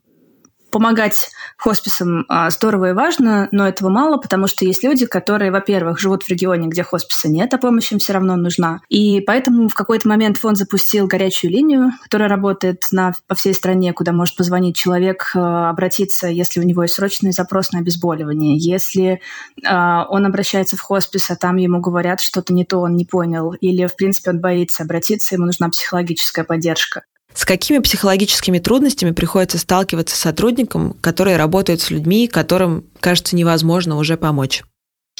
помогать 0.71 1.31
хосписам 1.57 2.25
а, 2.29 2.51
здорово 2.51 2.91
и 2.91 2.93
важно, 2.93 3.49
но 3.51 3.67
этого 3.67 3.89
мало, 3.89 4.17
потому 4.17 4.47
что 4.47 4.65
есть 4.65 4.83
люди, 4.83 5.07
которые, 5.07 5.51
во-первых, 5.51 5.99
живут 5.99 6.23
в 6.23 6.29
регионе, 6.29 6.69
где 6.69 6.83
хосписа 6.83 7.29
нет, 7.29 7.53
а 7.53 7.59
помощь 7.59 7.93
им 7.93 7.99
все 7.99 8.15
равно 8.15 8.37
нужна. 8.37 8.81
И 8.89 9.21
поэтому 9.21 9.69
в 9.69 9.75
какой-то 9.75 10.09
момент 10.09 10.39
фонд 10.39 10.57
запустил 10.57 11.07
горячую 11.07 11.51
линию, 11.51 11.93
которая 12.03 12.29
работает 12.29 12.85
на, 12.93 13.13
по 13.27 13.35
всей 13.35 13.55
стране, 13.55 13.93
куда 13.93 14.13
может 14.13 14.37
позвонить 14.37 14.77
человек, 14.77 15.33
а, 15.35 15.71
обратиться, 15.71 16.29
если 16.29 16.61
у 16.61 16.63
него 16.63 16.83
есть 16.83 16.95
срочный 16.95 17.33
запрос 17.33 17.73
на 17.73 17.81
обезболивание. 17.81 18.57
Если 18.57 19.21
э, 19.63 20.01
он 20.09 20.27
обращается 20.27 20.77
в 20.77 20.81
хоспис, 20.81 21.31
а 21.31 21.37
там 21.37 21.57
ему 21.57 21.81
говорят 21.81 22.21
что-то 22.21 22.53
не 22.53 22.65
то, 22.65 22.79
он 22.81 22.97
не 22.97 23.05
понял, 23.05 23.53
или, 23.53 23.87
в 23.87 23.97
принципе, 23.97 24.31
он 24.31 24.41
боится 24.41 24.83
обратиться, 24.83 25.35
ему 25.35 25.47
нужна 25.47 25.69
психологическая 25.69 26.45
поддержка. 26.45 27.03
С 27.35 27.45
какими 27.45 27.79
психологическими 27.79 28.59
трудностями 28.59 29.13
приходится 29.13 29.59
сталкиваться 29.59 30.17
сотрудникам, 30.17 30.95
которые 31.01 31.37
работают 31.37 31.81
с 31.81 31.91
людьми, 31.91 32.27
которым 32.27 32.85
кажется 33.01 33.37
невозможно 33.37 33.97
уже 33.97 34.17
помочь? 34.17 34.63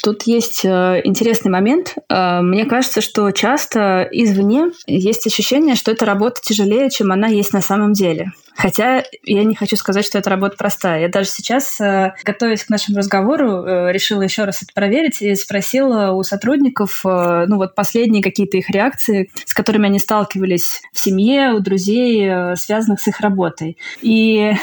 Тут 0.03 0.23
есть 0.23 0.65
э, 0.65 1.01
интересный 1.03 1.51
момент. 1.51 1.95
Э, 2.09 2.41
мне 2.41 2.65
кажется, 2.65 3.01
что 3.01 3.29
часто 3.31 4.07
извне 4.11 4.71
есть 4.87 5.27
ощущение, 5.27 5.75
что 5.75 5.91
эта 5.91 6.05
работа 6.05 6.41
тяжелее, 6.41 6.89
чем 6.89 7.11
она 7.11 7.27
есть 7.27 7.53
на 7.53 7.61
самом 7.61 7.93
деле. 7.93 8.31
Хотя 8.55 9.03
я 9.23 9.43
не 9.43 9.55
хочу 9.55 9.75
сказать, 9.75 10.05
что 10.05 10.17
эта 10.17 10.29
работа 10.29 10.55
простая. 10.57 11.01
Я 11.01 11.09
даже 11.09 11.29
сейчас, 11.29 11.79
э, 11.79 12.13
готовясь 12.23 12.63
к 12.63 12.69
нашему 12.69 12.97
разговору, 12.97 13.65
решила 13.89 14.21
еще 14.21 14.43
раз 14.43 14.63
это 14.63 14.73
проверить 14.73 15.21
и 15.21 15.35
спросила 15.35 16.11
у 16.11 16.23
сотрудников, 16.23 17.01
ну 17.03 17.57
вот 17.57 17.75
последние 17.75 18.23
какие-то 18.23 18.57
их 18.57 18.69
реакции, 18.69 19.29
с 19.45 19.53
которыми 19.53 19.87
они 19.87 19.99
сталкивались 19.99 20.81
в 20.93 20.99
семье, 20.99 21.53
у 21.53 21.59
друзей, 21.59 22.55
связанных 22.55 23.01
с 23.01 23.07
их 23.07 23.19
работой. 23.19 23.77
И, 24.01 24.53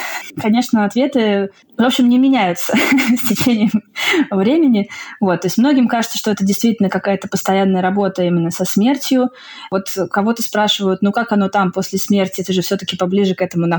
конечно, 0.40 0.84
ответы, 0.84 1.50
в 1.76 1.82
общем, 1.82 2.08
не 2.08 2.18
меняются 2.18 2.74
с 3.16 3.28
течением 3.28 3.70
времени. 4.30 4.90
Вот, 5.20 5.42
то 5.42 5.46
есть 5.46 5.58
многим 5.58 5.88
кажется, 5.88 6.18
что 6.18 6.30
это 6.30 6.44
действительно 6.44 6.88
какая-то 6.88 7.28
постоянная 7.28 7.82
работа 7.82 8.22
именно 8.22 8.50
со 8.50 8.64
смертью. 8.64 9.30
Вот 9.70 9.88
кого-то 10.10 10.42
спрашивают, 10.42 11.02
ну 11.02 11.12
как 11.12 11.32
оно 11.32 11.48
там 11.48 11.72
после 11.72 11.98
смерти, 11.98 12.42
ты 12.42 12.52
же 12.52 12.62
все-таки 12.62 12.96
поближе 12.96 13.34
к 13.34 13.42
этому 13.42 13.66
находишься. 13.66 13.77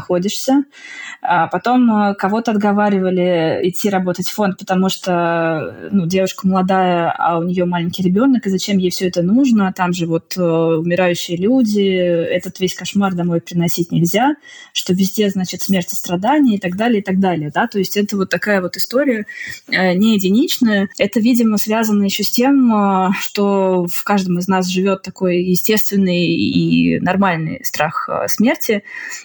А 1.22 1.48
потом 1.48 1.92
э, 1.92 2.16
кого-то 2.16 2.52
отговаривали 2.52 3.60
идти 3.64 3.90
работать 3.90 4.28
в 4.28 4.34
фонд, 4.34 4.58
потому 4.58 4.88
что 4.88 5.90
ну, 5.92 6.06
девушка 6.06 6.48
молодая, 6.48 7.12
а 7.12 7.40
у 7.40 7.44
нее 7.44 7.66
маленький 7.66 8.04
ребенок, 8.04 8.48
и 8.48 8.50
зачем 8.50 8.78
ей 8.78 8.90
все 8.90 9.10
это 9.10 9.22
нужно? 9.22 9.74
Там 9.76 9.92
же 9.92 10.06
вот 10.06 10.38
э, 10.38 10.42
умирающие 10.42 11.36
люди, 11.36 11.82
этот 11.82 12.62
весь 12.62 12.74
кошмар 12.74 13.16
домой 13.16 13.42
приносить 13.42 13.92
нельзя, 13.92 14.36
что 14.72 14.94
везде, 14.94 15.30
значит, 15.30 15.62
смерть 15.62 15.92
и 15.92 15.96
страдания 15.96 16.56
и 16.56 16.60
так 16.60 16.78
далее, 16.78 17.02
и 17.02 17.04
так 17.04 17.20
далее. 17.20 17.52
Да? 17.54 17.68
То 17.68 17.80
есть 17.80 17.98
это 17.98 18.16
вот 18.16 18.30
такая 18.30 18.62
вот 18.62 18.78
история 18.78 19.26
э, 19.68 19.94
не 19.96 20.16
единичная. 20.16 20.88
Это, 20.98 21.20
видимо, 21.20 21.58
связано 21.58 22.04
еще 22.04 22.24
с 22.24 22.32
тем, 22.32 23.12
что 23.20 23.88
в 23.88 24.04
каждом 24.06 24.40
из 24.40 24.48
нас 24.48 24.68
живет 24.68 25.02
такой 25.02 25.44
естественный 25.44 26.28
и 26.28 27.00
нормальный 27.02 27.60
страх 27.66 28.10
смерти. 28.28 28.84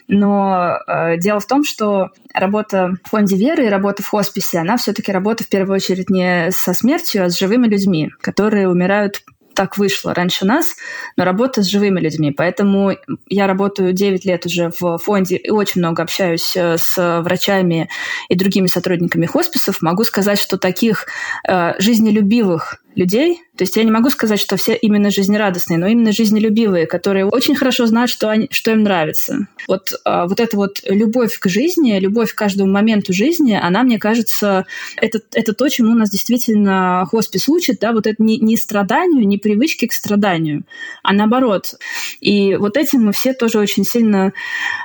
Но 0.09 0.64
а, 0.73 1.17
дело 1.17 1.41
в 1.41 1.47
том, 1.47 1.65
что 1.65 2.11
работа 2.33 2.95
в 3.05 3.09
фонде 3.11 3.37
веры 3.37 3.67
и 3.67 3.69
работа 3.69 4.03
в 4.03 4.09
хосписе, 4.09 4.59
она 4.59 4.77
все-таки 4.77 5.13
работа 5.13 5.45
в 5.45 5.49
первую 5.49 5.77
очередь 5.77 6.11
не 6.11 6.51
со 6.51 6.75
смертью, 6.75 7.25
а 7.25 7.31
с 7.31 7.39
живыми 7.39 7.67
людьми, 7.67 8.11
которые 8.21 8.69
умирают 8.69 9.23
так 9.55 9.79
вышло 9.79 10.13
раньше 10.13 10.45
нас, 10.45 10.75
но 11.17 11.25
работа 11.25 11.63
с 11.63 11.67
живыми 11.67 12.01
людьми. 12.01 12.33
Поэтому 12.33 12.93
я 13.29 13.47
работаю 13.47 13.93
9 13.93 14.25
лет 14.25 14.45
уже 14.47 14.71
в 14.79 14.99
фонде 14.99 15.37
и 15.37 15.51
очень 15.51 15.81
много 15.81 16.03
общаюсь 16.03 16.57
э, 16.57 16.77
с 16.77 17.21
врачами 17.23 17.89
и 18.29 18.35
другими 18.35 18.67
сотрудниками 18.67 19.27
хосписов. 19.27 19.81
Могу 19.81 20.05
сказать, 20.05 20.41
что 20.41 20.59
таких 20.59 21.07
э, 21.49 21.75
жизнелюбивых 21.79 22.83
людей. 22.95 23.41
То 23.57 23.63
есть 23.63 23.77
я 23.77 23.85
не 23.85 23.91
могу 23.93 24.11
сказать, 24.11 24.41
что 24.41 24.57
все 24.57 24.75
именно 24.75 25.11
жизнерадостные, 25.11 25.79
но 25.79 25.87
именно 25.87 26.11
жизнелюбивые, 26.11 26.87
которые 26.87 27.27
очень 27.27 27.55
хорошо 27.55 27.87
знают, 27.87 28.11
что, 28.11 28.29
они, 28.29 28.49
что 28.51 28.73
им 28.73 28.83
нравится. 28.83 29.47
Вот, 29.69 29.93
а, 30.05 30.27
вот 30.27 30.41
эта 30.41 30.57
вот 30.57 30.81
любовь 30.89 31.39
к 31.39 31.49
жизни, 31.49 31.99
любовь 32.01 32.33
к 32.33 32.39
каждому 32.39 32.73
моменту 32.73 33.13
жизни, 33.13 33.59
она, 33.61 33.85
мне 33.85 33.99
кажется, 34.01 34.67
это, 34.97 35.21
это 35.33 35.53
то, 35.53 35.69
чему 35.69 35.95
нас 35.95 36.11
действительно 36.11 37.07
хоспис 37.09 37.49
учит, 37.49 37.79
да, 37.81 37.93
вот 37.93 38.09
это 38.09 38.21
не, 38.21 38.39
не 38.39 38.57
страданию, 38.57 39.27
не 39.27 39.39
привычки 39.39 39.87
к 39.87 39.93
страданию, 39.93 40.65
а 41.05 41.13
наоборот. 41.13 41.75
И 42.21 42.57
вот 42.57 42.77
этим 42.77 43.05
мы 43.05 43.13
все 43.13 43.35
тоже 43.35 43.61
очень 43.61 43.85
сильно 43.85 44.33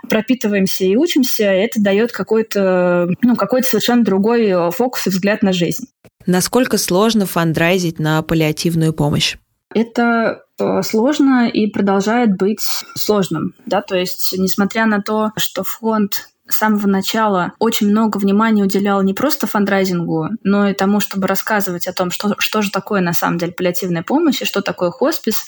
пропитываемся 0.08 0.86
и 0.86 0.96
учимся, 0.96 1.52
и 1.56 1.60
это 1.62 1.82
дает 1.82 2.12
какой-то, 2.12 3.10
ну, 3.24 3.36
какой-то 3.36 3.68
совершенно 3.68 4.04
другой 4.04 4.72
фокус 4.72 5.08
и 5.08 5.10
взгляд 5.10 5.42
на 5.42 5.54
жизнь. 5.54 5.88
Насколько 6.26 6.78
сложно 6.78 7.26
фандрайзить 7.26 7.98
на 7.98 8.22
паллиативную 8.22 8.59
помощь? 8.94 9.38
Это 9.74 10.44
э, 10.60 10.82
сложно 10.82 11.48
и 11.48 11.68
продолжает 11.68 12.38
быть 12.38 12.62
сложным. 12.96 13.54
Да? 13.66 13.82
То 13.82 13.96
есть, 13.96 14.34
несмотря 14.38 14.86
на 14.88 15.02
то, 15.02 15.32
что 15.38 15.64
фонд 15.64 16.29
с 16.50 16.58
самого 16.58 16.88
начала 16.88 17.54
очень 17.60 17.90
много 17.90 18.18
внимания 18.18 18.64
уделял 18.64 19.02
не 19.04 19.14
просто 19.14 19.48
фандрайзингу, 19.48 20.30
но 20.44 20.68
и 20.68 20.74
тому, 20.74 21.00
чтобы 21.00 21.28
рассказывать 21.28 21.88
о 21.88 21.94
том, 21.94 22.12
что, 22.12 22.36
что 22.40 22.62
же 22.62 22.72
такое 22.72 23.02
на 23.02 23.14
самом 23.14 23.38
деле 23.38 23.52
паллиативная 23.52 24.04
помощь 24.04 24.42
и 24.42 24.46
что 24.46 24.62
такое 24.62 24.90
хоспис, 24.90 25.46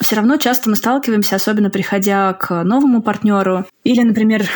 все 0.00 0.16
равно 0.16 0.36
часто 0.36 0.68
мы 0.68 0.76
сталкиваемся, 0.76 1.36
особенно 1.36 1.70
приходя 1.70 2.32
к 2.34 2.62
новому 2.62 3.02
партнеру. 3.02 3.64
Или, 3.82 4.02
например, 4.02 4.46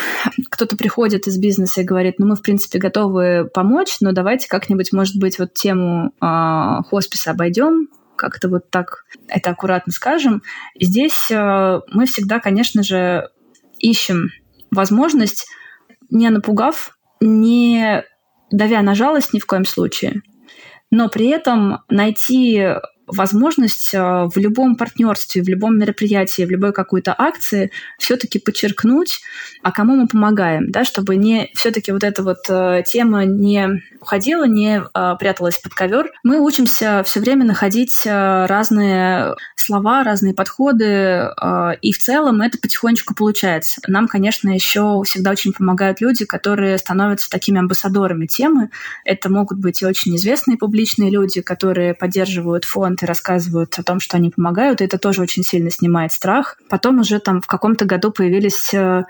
кто-то 0.49 0.77
приходит 0.77 1.27
из 1.27 1.37
бизнеса 1.37 1.81
и 1.81 1.85
говорит, 1.85 2.15
ну 2.19 2.27
мы, 2.27 2.35
в 2.35 2.41
принципе, 2.41 2.79
готовы 2.79 3.49
помочь, 3.51 3.97
но 4.01 4.11
давайте 4.11 4.47
как-нибудь, 4.47 4.93
может 4.93 5.17
быть, 5.17 5.39
вот 5.39 5.53
тему 5.53 6.13
э, 6.21 6.83
хосписа 6.89 7.31
обойдем, 7.31 7.87
как-то 8.15 8.49
вот 8.49 8.69
так 8.69 9.05
это 9.27 9.49
аккуратно 9.49 9.91
скажем. 9.91 10.43
Здесь 10.79 11.31
э, 11.31 11.79
мы 11.91 12.05
всегда, 12.05 12.39
конечно 12.39 12.83
же, 12.83 13.29
ищем 13.79 14.29
возможность 14.69 15.47
не 16.11 16.29
напугав, 16.29 16.91
не 17.19 18.03
давя 18.51 18.81
на 18.81 18.95
жалость 18.95 19.33
ни 19.33 19.39
в 19.39 19.45
коем 19.45 19.65
случае, 19.65 20.21
но 20.91 21.09
при 21.09 21.27
этом 21.27 21.79
найти 21.89 22.75
возможность 23.11 23.93
в 23.93 24.31
любом 24.35 24.75
партнерстве, 24.75 25.43
в 25.43 25.47
любом 25.47 25.77
мероприятии, 25.77 26.43
в 26.45 26.51
любой 26.51 26.73
какой-то 26.73 27.15
акции 27.17 27.71
все-таки 27.99 28.39
подчеркнуть, 28.39 29.19
а 29.61 29.71
кому 29.71 29.95
мы 29.95 30.07
помогаем, 30.07 30.71
да, 30.71 30.85
чтобы 30.85 31.15
не 31.15 31.51
все-таки 31.53 31.91
вот 31.91 32.03
эта 32.03 32.23
вот 32.23 32.43
тема 32.85 33.25
не 33.25 33.81
уходила, 33.99 34.45
не 34.45 34.81
пряталась 35.19 35.57
под 35.59 35.73
ковер. 35.73 36.11
Мы 36.23 36.39
учимся 36.39 37.03
все 37.05 37.19
время 37.19 37.45
находить 37.45 38.01
разные 38.05 39.35
слова, 39.55 40.03
разные 40.03 40.33
подходы, 40.33 41.29
и 41.81 41.93
в 41.93 41.97
целом 41.99 42.41
это 42.41 42.57
потихонечку 42.57 43.13
получается. 43.13 43.79
Нам, 43.87 44.07
конечно, 44.07 44.49
еще 44.49 45.01
всегда 45.05 45.31
очень 45.31 45.53
помогают 45.53 46.01
люди, 46.01 46.25
которые 46.25 46.77
становятся 46.79 47.29
такими 47.29 47.59
амбассадорами 47.59 48.25
темы. 48.25 48.69
Это 49.05 49.29
могут 49.29 49.59
быть 49.59 49.81
и 49.81 49.85
очень 49.85 50.15
известные 50.15 50.57
публичные 50.57 51.11
люди, 51.11 51.41
которые 51.41 51.93
поддерживают 51.93 52.65
фонд 52.65 53.00
и 53.01 53.05
рассказывают 53.05 53.77
о 53.77 53.83
том, 53.83 53.99
что 53.99 54.17
они 54.17 54.29
помогают. 54.29 54.81
И 54.81 54.85
это 54.85 54.97
тоже 54.97 55.21
очень 55.21 55.43
сильно 55.43 55.69
снимает 55.69 56.11
страх. 56.11 56.57
Потом 56.69 56.99
уже 56.99 57.19
там 57.19 57.41
в 57.41 57.47
каком-то 57.47 57.85
году 57.85 58.11
появились 58.11 58.73
э, 58.73 59.03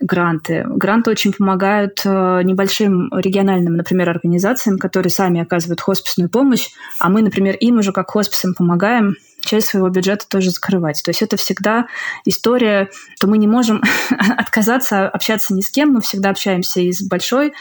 гранты. 0.00 0.64
Гранты 0.68 1.10
очень 1.10 1.32
помогают 1.32 2.02
э, 2.04 2.42
небольшим 2.44 3.10
региональным, 3.12 3.76
например, 3.76 4.10
организациям, 4.10 4.78
которые 4.78 5.10
сами 5.10 5.40
оказывают 5.40 5.80
хосписную 5.80 6.28
помощь, 6.30 6.68
а 6.98 7.08
мы, 7.08 7.22
например, 7.22 7.56
им 7.56 7.78
уже 7.78 7.92
как 7.92 8.10
хосписам 8.10 8.54
помогаем 8.54 9.16
часть 9.40 9.68
своего 9.68 9.88
бюджета 9.88 10.26
тоже 10.28 10.50
закрывать. 10.50 11.02
То 11.02 11.10
есть 11.10 11.22
это 11.22 11.36
всегда 11.36 11.86
история, 12.24 12.90
что 13.16 13.28
мы 13.28 13.38
не 13.38 13.46
можем 13.46 13.82
отказаться 14.36 15.08
общаться 15.08 15.54
ни 15.54 15.60
с 15.60 15.70
кем, 15.70 15.92
мы 15.92 16.00
всегда 16.00 16.30
общаемся 16.30 16.80
и 16.80 16.92
с 16.92 17.02
большой 17.02 17.52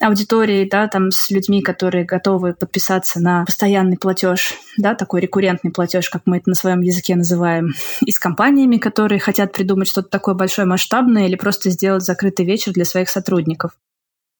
аудиторией, 0.00 0.68
да, 0.68 0.88
там 0.88 1.10
с 1.10 1.30
людьми, 1.30 1.62
которые 1.62 2.04
готовы 2.04 2.54
подписаться 2.54 3.20
на 3.20 3.44
постоянный 3.44 3.96
платеж, 3.96 4.54
да, 4.76 4.94
такой 4.94 5.20
рекуррентный 5.20 5.70
платеж, 5.70 6.10
как 6.10 6.22
мы 6.26 6.38
это 6.38 6.48
на 6.48 6.54
своем 6.54 6.80
языке 6.80 7.16
называем, 7.16 7.72
и 8.04 8.10
с 8.10 8.18
компаниями, 8.18 8.76
которые 8.76 9.18
хотят 9.18 9.52
придумать 9.52 9.88
что-то 9.88 10.08
такое 10.08 10.34
большое, 10.34 10.66
масштабное 10.66 11.26
или 11.26 11.36
просто 11.36 11.70
сделать 11.70 12.04
закрытый 12.04 12.44
вечер 12.46 12.72
для 12.72 12.84
своих 12.84 13.08
сотрудников. 13.08 13.72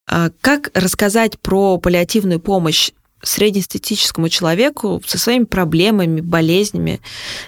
А 0.08 0.30
как 0.40 0.70
рассказать 0.74 1.38
про 1.38 1.78
паллиативную 1.78 2.40
помощь 2.40 2.90
среднестатистическому 3.22 4.28
человеку 4.28 5.02
со 5.06 5.18
своими 5.18 5.44
проблемами, 5.44 6.20
болезнями, 6.20 7.00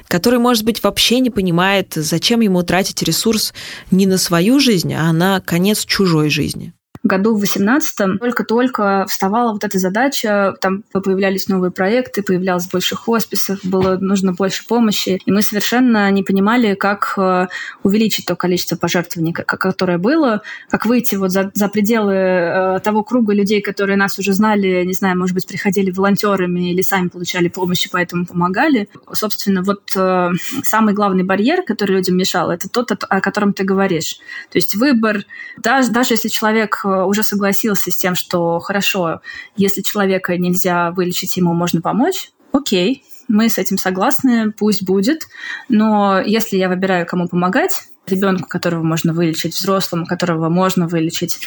который, 0.08 0.38
может 0.38 0.64
быть, 0.64 0.82
вообще 0.82 1.20
не 1.20 1.30
понимает, 1.30 1.94
зачем 1.94 2.40
ему 2.40 2.62
тратить 2.62 3.02
ресурс 3.02 3.54
не 3.90 4.06
на 4.06 4.18
свою 4.18 4.60
жизнь, 4.60 4.92
а 4.94 5.10
на 5.12 5.40
конец 5.40 5.84
чужой 5.84 6.28
жизни 6.28 6.73
году 7.04 7.34
в 7.34 7.40
18 7.40 8.18
только-только 8.18 9.04
вставала 9.08 9.52
вот 9.52 9.62
эта 9.62 9.78
задача, 9.78 10.54
там 10.60 10.82
появлялись 10.92 11.48
новые 11.48 11.70
проекты, 11.70 12.22
появлялось 12.22 12.66
больше 12.66 12.96
хосписов, 12.96 13.60
было 13.62 13.96
нужно 13.98 14.32
больше 14.32 14.66
помощи, 14.66 15.20
и 15.24 15.30
мы 15.30 15.42
совершенно 15.42 16.10
не 16.10 16.22
понимали, 16.22 16.74
как 16.74 17.14
э, 17.18 17.46
увеличить 17.82 18.26
то 18.26 18.36
количество 18.36 18.76
пожертвований, 18.76 19.32
которое 19.32 19.98
было, 19.98 20.42
как 20.70 20.86
выйти 20.86 21.16
вот 21.16 21.30
за, 21.30 21.50
за 21.54 21.68
пределы 21.68 22.14
э, 22.14 22.80
того 22.82 23.04
круга 23.04 23.34
людей, 23.34 23.60
которые 23.60 23.96
нас 23.96 24.18
уже 24.18 24.32
знали, 24.32 24.84
не 24.84 24.94
знаю, 24.94 25.18
может 25.18 25.34
быть, 25.34 25.46
приходили 25.46 25.90
волонтерами 25.90 26.70
или 26.70 26.82
сами 26.82 27.08
получали 27.08 27.48
помощь 27.48 27.86
и 27.86 27.90
поэтому 27.90 28.26
помогали. 28.26 28.88
Собственно, 29.12 29.62
вот 29.62 29.92
э, 29.94 30.30
самый 30.62 30.94
главный 30.94 31.24
барьер, 31.24 31.62
который 31.62 31.96
людям 31.96 32.16
мешал, 32.16 32.50
это 32.50 32.68
тот, 32.68 32.92
о 32.92 33.20
котором 33.20 33.52
ты 33.52 33.64
говоришь. 33.64 34.18
То 34.50 34.56
есть 34.56 34.74
выбор, 34.74 35.24
даже, 35.58 35.90
даже 35.90 36.14
если 36.14 36.28
человек 36.28 36.80
уже 37.02 37.22
согласился 37.22 37.90
с 37.90 37.96
тем, 37.96 38.14
что 38.14 38.59
хорошо, 38.61 39.20
если 39.57 39.83
человека 39.83 40.37
нельзя 40.37 40.90
вылечить, 40.92 41.37
ему 41.37 41.52
можно 41.54 41.80
помочь, 41.80 42.30
окей, 42.52 43.04
мы 43.28 43.48
с 43.48 43.59
этим 43.59 43.78
согласны, 43.78 44.52
пусть 44.52 44.83
будет. 44.83 45.26
Но 45.68 46.20
если 46.20 46.57
я 46.57 46.68
выбираю, 46.68 47.07
кому 47.07 47.28
помогать, 47.28 47.88
ребенку, 48.07 48.48
которого 48.48 48.83
можно 48.83 49.12
вылечить, 49.12 49.54
взрослому, 49.54 50.07
которого 50.07 50.48
можно 50.48 50.87
вылечить, 50.87 51.40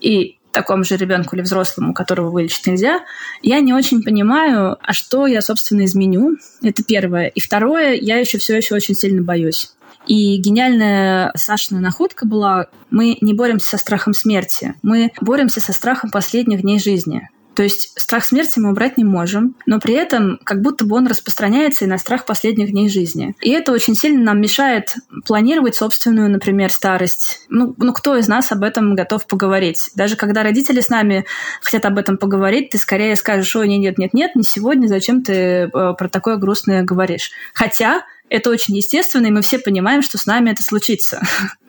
и 0.00 0.38
такому 0.54 0.84
же 0.84 0.96
ребенку 0.96 1.36
или 1.36 1.42
взрослому, 1.42 1.92
которого 1.92 2.30
вылечить 2.30 2.66
нельзя, 2.66 3.00
я 3.42 3.60
не 3.60 3.74
очень 3.74 4.02
понимаю, 4.02 4.78
а 4.80 4.92
что 4.94 5.26
я, 5.26 5.42
собственно, 5.42 5.84
изменю. 5.84 6.36
Это 6.62 6.82
первое. 6.82 7.26
И 7.26 7.40
второе, 7.40 7.94
я 7.94 8.16
еще 8.16 8.38
все 8.38 8.56
еще 8.56 8.74
очень 8.74 8.94
сильно 8.94 9.22
боюсь. 9.22 9.72
И 10.06 10.36
гениальная 10.36 11.32
Сашина 11.34 11.80
находка 11.80 12.26
была, 12.26 12.66
мы 12.90 13.16
не 13.20 13.34
боремся 13.34 13.68
со 13.68 13.78
страхом 13.78 14.12
смерти, 14.12 14.74
мы 14.82 15.12
боремся 15.20 15.60
со 15.60 15.72
страхом 15.72 16.10
последних 16.10 16.62
дней 16.62 16.78
жизни. 16.78 17.28
То 17.54 17.62
есть 17.62 17.98
страх 17.98 18.24
смерти 18.24 18.58
мы 18.58 18.70
убрать 18.70 18.98
не 18.98 19.04
можем, 19.04 19.54
но 19.66 19.78
при 19.78 19.94
этом 19.94 20.38
как 20.44 20.60
будто 20.60 20.84
бы 20.84 20.96
он 20.96 21.06
распространяется 21.06 21.84
и 21.84 21.88
на 21.88 21.98
страх 21.98 22.24
последних 22.24 22.70
дней 22.70 22.88
жизни. 22.88 23.34
И 23.40 23.50
это 23.50 23.72
очень 23.72 23.94
сильно 23.94 24.22
нам 24.22 24.40
мешает 24.40 24.94
планировать 25.24 25.76
собственную, 25.76 26.30
например, 26.30 26.70
старость. 26.70 27.46
Ну, 27.48 27.74
ну 27.78 27.92
кто 27.92 28.16
из 28.16 28.28
нас 28.28 28.50
об 28.52 28.62
этом 28.62 28.94
готов 28.94 29.26
поговорить? 29.26 29.90
Даже 29.94 30.16
когда 30.16 30.42
родители 30.42 30.80
с 30.80 30.88
нами 30.88 31.24
хотят 31.62 31.84
об 31.86 31.98
этом 31.98 32.18
поговорить, 32.18 32.70
ты 32.70 32.78
скорее 32.78 33.16
скажешь, 33.16 33.54
ой, 33.56 33.68
нет, 33.68 33.98
нет, 33.98 34.14
нет, 34.14 34.34
не 34.34 34.42
сегодня, 34.42 34.86
зачем 34.86 35.22
ты 35.22 35.32
э, 35.32 35.68
про 35.70 36.08
такое 36.08 36.36
грустное 36.36 36.82
говоришь? 36.82 37.30
Хотя 37.54 38.04
это 38.28 38.50
очень 38.50 38.76
естественно, 38.76 39.26
и 39.26 39.30
мы 39.30 39.42
все 39.42 39.58
понимаем, 39.58 40.02
что 40.02 40.18
с 40.18 40.26
нами 40.26 40.50
это 40.50 40.62
случится. 40.62 41.22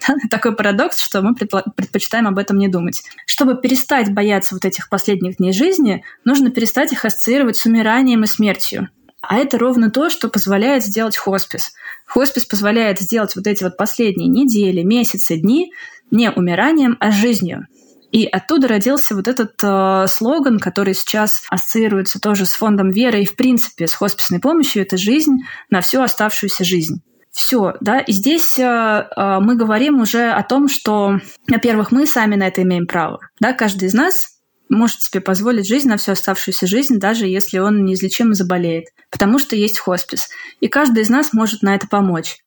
Такой 0.30 0.56
парадокс, 0.56 1.00
что 1.00 1.22
мы 1.22 1.36
предпочитаем 1.36 2.28
об 2.28 2.38
этом 2.38 2.58
не 2.58 2.68
думать. 2.68 3.04
Чтобы 3.26 3.56
перестать 3.60 4.14
бояться 4.14 4.56
вот 4.56 4.66
этих 4.66 4.90
последних 4.90 5.38
дней 5.38 5.54
жизни, 5.54 6.04
нужно 6.24 6.52
перестать 6.52 6.94
их 6.94 7.06
ассоциировать 7.06 7.58
с 7.58 7.66
умиранием 7.66 8.24
и 8.24 8.28
смертью. 8.28 8.90
А 9.22 9.38
это 9.38 9.58
ровно 9.58 9.90
то, 9.90 10.10
что 10.10 10.30
позволяет 10.30 10.84
сделать 10.84 11.18
хоспис. 11.18 11.74
Хоспис 12.06 12.46
позволяет 12.46 13.00
сделать 13.00 13.36
вот 13.36 13.48
эти 13.48 13.64
вот 13.64 13.76
последние 13.76 14.28
недели, 14.28 14.82
месяцы, 14.82 15.38
дни 15.38 15.72
не 16.12 16.30
умиранием, 16.32 16.98
а 17.00 17.12
жизнью. 17.12 17.68
И 18.12 18.26
оттуда 18.26 18.68
родился 18.68 19.16
вот 19.16 19.28
этот 19.28 19.54
э, 19.62 20.06
слоган, 20.08 20.60
который 20.60 20.94
сейчас 20.94 21.44
ассоциируется 21.50 22.20
тоже 22.20 22.46
с 22.46 22.54
фондом 22.54 22.90
веры 22.90 23.22
и, 23.22 23.26
в 23.26 23.36
принципе, 23.36 23.88
с 23.88 23.94
хосписной 23.94 24.40
помощью. 24.40 24.84
Это 24.84 24.98
жизнь 24.98 25.44
на 25.70 25.82
всю 25.82 26.02
оставшуюся 26.02 26.64
жизнь. 26.64 27.02
Все, 27.32 27.74
да, 27.82 28.00
и 28.00 28.14
здесь 28.14 28.58
э, 28.58 28.64
э, 28.64 29.40
мы 29.42 29.56
говорим 29.56 30.00
уже 30.00 30.30
о 30.30 30.42
том, 30.42 30.70
что, 30.70 31.20
во-первых, 31.50 31.92
мы 31.92 32.08
сами 32.08 32.36
на 32.36 32.48
это 32.48 32.62
имеем 32.62 32.88
право, 32.88 33.20
да, 33.42 33.52
каждый 33.52 33.90
из 33.90 33.94
нас 33.94 34.36
может 34.70 35.02
себе 35.02 35.20
позволить 35.20 35.68
жизнь 35.68 35.90
на 35.90 35.98
всю 35.98 36.14
оставшуюся 36.14 36.66
жизнь, 36.66 36.98
даже 36.98 37.28
если 37.28 37.60
он 37.60 37.84
неизлечимо 37.84 38.36
заболеет, 38.36 38.86
потому 39.12 39.38
что 39.38 39.58
есть 39.58 39.80
хоспис. 39.80 40.30
И 40.62 40.70
каждый 40.70 41.04
из 41.04 41.10
нас 41.10 41.34
может 41.34 41.62
на 41.62 41.76
это 41.76 41.88
помочь. 41.88 42.38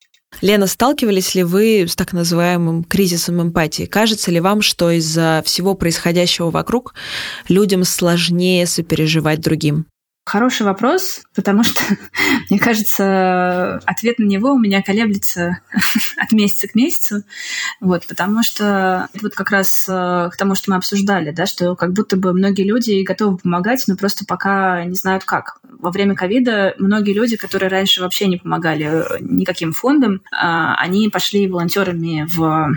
Лена, 0.41 0.67
сталкивались 0.67 1.35
ли 1.35 1.43
вы 1.43 1.87
с 1.89 1.97
так 1.97 2.13
называемым 2.13 2.85
кризисом 2.85 3.43
эмпатии? 3.43 3.87
Кажется 3.87 4.31
ли 4.31 4.41
вам, 4.41 4.63
что 4.63 4.91
из-за 4.91 5.43
всего 5.45 5.75
происходящего 5.75 6.51
вокруг 6.51 6.95
людям 7.49 7.85
сложнее 7.85 8.67
сопереживать 8.67 9.41
другим? 9.41 9.87
Хороший 10.29 10.65
вопрос, 10.65 11.23
потому 11.35 11.65
что, 11.65 11.81
мне 12.51 12.59
кажется, 12.59 13.77
ответ 13.87 14.19
на 14.19 14.25
него 14.25 14.53
у 14.53 14.59
меня 14.59 14.83
колеблется 14.83 15.61
от 16.19 16.33
месяца 16.33 16.69
к 16.69 16.75
месяцу. 16.75 17.23
Вот, 17.81 18.07
потому 18.07 18.43
что 18.43 19.09
вот 19.23 19.33
как 19.33 19.51
раз 19.51 19.87
э, 19.89 20.29
к 20.31 20.37
тому, 20.37 20.55
что 20.55 20.71
мы 20.71 20.77
обсуждали, 20.77 21.31
да, 21.31 21.47
что 21.47 21.75
как 21.77 21.95
будто 21.95 22.19
бы 22.19 22.35
многие 22.35 22.65
люди 22.65 23.03
готовы 23.03 23.39
помогать, 23.39 23.85
но 23.87 23.97
просто 23.97 24.27
пока 24.27 24.85
не 24.85 24.97
знают 24.97 25.25
как. 25.25 25.61
Во 25.63 25.91
время 25.91 26.15
ковида 26.15 26.75
многие 26.79 27.15
люди, 27.15 27.39
которые 27.39 27.71
раньше 27.71 28.03
вообще 28.03 28.27
не 28.27 28.37
помогали 28.37 28.85
э, 28.85 29.19
никаким 29.21 29.73
фондам, 29.73 30.21
а, 30.31 30.75
они 30.75 31.09
пошли 31.09 31.49
волонтерами 31.49 32.27
в 32.29 32.77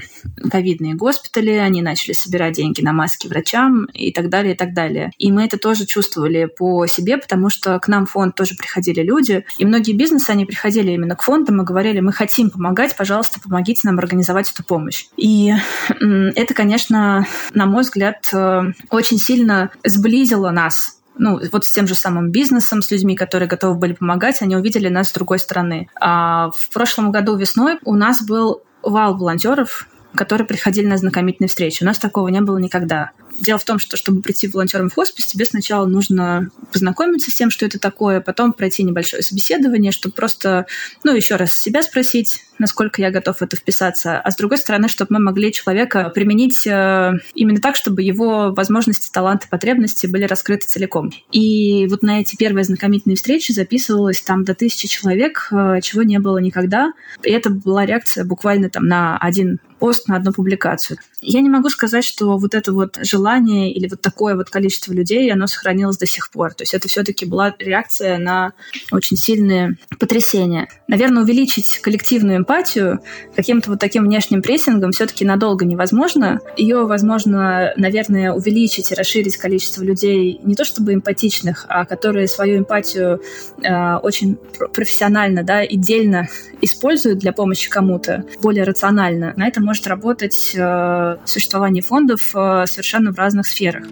ковидные 0.50 0.96
госпитали, 0.96 1.52
они 1.52 1.82
начали 1.82 2.14
собирать 2.14 2.54
деньги 2.54 2.80
на 2.80 2.94
маски 2.94 3.28
врачам 3.28 3.86
и 3.88 4.14
так 4.14 4.30
далее, 4.30 4.54
и 4.54 4.58
так 4.58 4.74
далее. 4.74 5.12
И 5.18 5.34
мы 5.34 5.44
это 5.44 5.58
тоже 5.58 5.86
чувствовали 5.86 6.46
по 6.46 6.88
себе, 6.88 7.18
потому 7.18 7.41
потому 7.42 7.50
что 7.50 7.80
к 7.80 7.88
нам 7.88 8.06
в 8.06 8.12
фонд 8.12 8.36
тоже 8.36 8.54
приходили 8.56 9.02
люди, 9.02 9.46
и 9.58 9.66
многие 9.66 9.94
бизнесы, 9.94 10.30
они 10.30 10.46
приходили 10.46 10.92
именно 10.92 11.16
к 11.16 11.24
фондам 11.24 11.60
и 11.60 11.66
говорили, 11.66 12.00
мы 12.00 12.14
хотим 12.14 12.52
помогать, 12.52 12.96
пожалуйста, 12.96 13.40
помогите 13.40 13.82
нам 13.88 13.98
организовать 13.98 14.52
эту 14.52 14.64
помощь. 14.64 15.08
И 15.18 15.52
это, 15.90 16.54
конечно, 16.54 17.26
на 17.56 17.66
мой 17.66 17.82
взгляд, 17.82 18.30
э, 18.32 18.62
очень 18.92 19.18
сильно 19.18 19.72
сблизило 19.84 20.52
нас 20.52 21.00
ну, 21.18 21.40
вот 21.52 21.66
с 21.66 21.72
тем 21.72 21.88
же 21.88 21.96
самым 21.96 22.30
бизнесом, 22.30 22.84
с 22.84 22.92
людьми, 22.92 23.16
которые 23.16 23.50
готовы 23.50 23.74
были 23.74 23.94
помогать, 23.94 24.42
они 24.42 24.56
увидели 24.56 24.88
нас 24.88 25.10
с 25.10 25.14
другой 25.14 25.40
стороны. 25.40 25.88
А 26.00 26.52
в 26.56 26.70
прошлом 26.70 27.12
году 27.12 27.36
весной 27.36 27.80
у 27.84 27.96
нас 27.96 28.22
был 28.22 28.62
вал 28.84 29.18
волонтеров, 29.18 29.88
которые 30.16 30.48
приходили 30.48 30.86
на 30.86 30.98
знакомительные 30.98 31.50
встречи. 31.50 31.84
У 31.84 31.86
нас 31.86 31.98
такого 31.98 32.28
не 32.28 32.42
было 32.42 32.58
никогда. 32.58 33.12
Дело 33.40 33.58
в 33.60 33.64
том, 33.64 33.80
что 33.80 33.98
чтобы 33.98 34.22
прийти 34.22 34.48
волонтером 34.48 34.90
в 34.90 34.96
хоспис, 34.96 35.26
тебе 35.26 35.46
сначала 35.46 35.86
нужно 35.86 36.50
познакомиться 36.72 37.32
с 37.32 37.34
тем, 37.34 37.50
что 37.50 37.66
это 37.66 37.80
такое, 37.80 38.22
потом 38.22 38.54
пройти 38.54 38.84
небольшое 38.84 39.24
собеседование, 39.24 39.92
чтобы 39.92 40.14
просто, 40.14 40.68
ну, 41.04 41.16
еще 41.16 41.36
раз 41.36 41.54
себя 41.54 41.82
спросить, 41.82 42.44
насколько 42.60 43.02
я 43.02 43.10
готов 43.10 43.38
в 43.38 43.42
это 43.42 43.56
вписаться, 43.56 44.20
а 44.20 44.32
с 44.32 44.36
другой 44.36 44.58
стороны, 44.58 44.88
чтобы 44.88 45.16
мы 45.16 45.20
могли 45.20 45.52
человека 45.52 46.10
применить 46.14 46.66
э, 46.68 47.14
именно 47.34 47.60
так, 47.60 47.76
чтобы 47.76 48.04
его 48.04 48.52
возможности, 48.54 49.10
таланты, 49.12 49.48
потребности 49.50 50.08
были 50.08 50.26
раскрыты 50.26 50.68
целиком. 50.68 51.12
И 51.32 51.88
вот 51.90 52.04
на 52.04 52.22
эти 52.22 52.36
первые 52.36 52.64
знакомительные 52.64 53.16
встречи 53.16 53.52
записывалось 53.52 54.22
там 54.22 54.44
до 54.44 54.54
тысячи 54.54 54.88
человек, 54.88 55.48
э, 55.52 55.80
чего 55.82 56.04
не 56.04 56.20
было 56.20 56.38
никогда. 56.38 56.94
И 57.24 57.32
это 57.32 57.50
была 57.50 57.86
реакция 57.86 58.24
буквально 58.24 58.70
там 58.70 58.86
на 58.86 59.18
один 59.18 59.60
пост 59.82 60.08
на 60.08 60.18
одну 60.18 60.32
публикацию. 60.32 61.00
Я 61.22 61.42
не 61.42 61.50
могу 61.50 61.70
сказать, 61.70 62.06
что 62.06 62.38
вот 62.38 62.54
это 62.54 62.72
вот 62.72 63.00
желание 63.02 63.74
или 63.74 63.88
вот 63.88 64.00
такое 64.00 64.36
вот 64.36 64.52
количество 64.52 64.94
людей, 64.94 65.32
оно 65.34 65.48
сохранилось 65.48 65.98
до 65.98 66.06
сих 66.06 66.30
пор. 66.30 66.54
То 66.54 66.62
есть 66.62 66.76
это 66.76 66.88
все-таки 66.88 67.26
была 67.26 67.56
реакция 67.58 68.20
на 68.20 68.54
очень 68.92 69.18
сильные 69.18 69.78
потрясения. 70.00 70.68
Наверное, 70.88 71.24
увеличить 71.24 71.80
коллективную 71.80 72.38
эмпатию 72.38 73.00
каким-то 73.36 73.72
вот 73.72 73.80
таким 73.80 74.04
внешним 74.04 74.44
прессингом 74.44 74.92
все-таки 74.92 75.26
надолго 75.26 75.66
невозможно. 75.66 76.40
Ее 76.58 76.86
возможно, 76.86 77.74
наверное, 77.76 78.34
увеличить 78.34 78.92
и 78.92 78.96
расширить 78.96 79.38
количество 79.38 79.82
людей 79.82 80.40
не 80.44 80.54
то 80.54 80.64
чтобы 80.64 80.94
эмпатичных, 80.94 81.66
а 81.70 81.86
которые 81.86 82.28
свою 82.28 82.60
эмпатию 82.60 83.20
э, 83.64 83.96
очень 83.96 84.38
профессионально, 84.76 85.44
да, 85.44 85.64
и 85.64 85.76
дельно 85.76 86.28
используют 86.62 87.18
для 87.18 87.34
помощи 87.34 87.68
кому-то 87.68 88.26
более 88.42 88.64
рационально. 88.64 89.34
На 89.36 89.48
этом 89.48 89.71
может 89.72 89.88
работать 89.88 90.52
э, 90.54 91.18
существование 91.24 91.82
фондов 91.82 92.32
э, 92.36 92.66
совершенно 92.68 93.14
в 93.14 93.18
разных 93.18 93.48
сферах. 93.48 93.86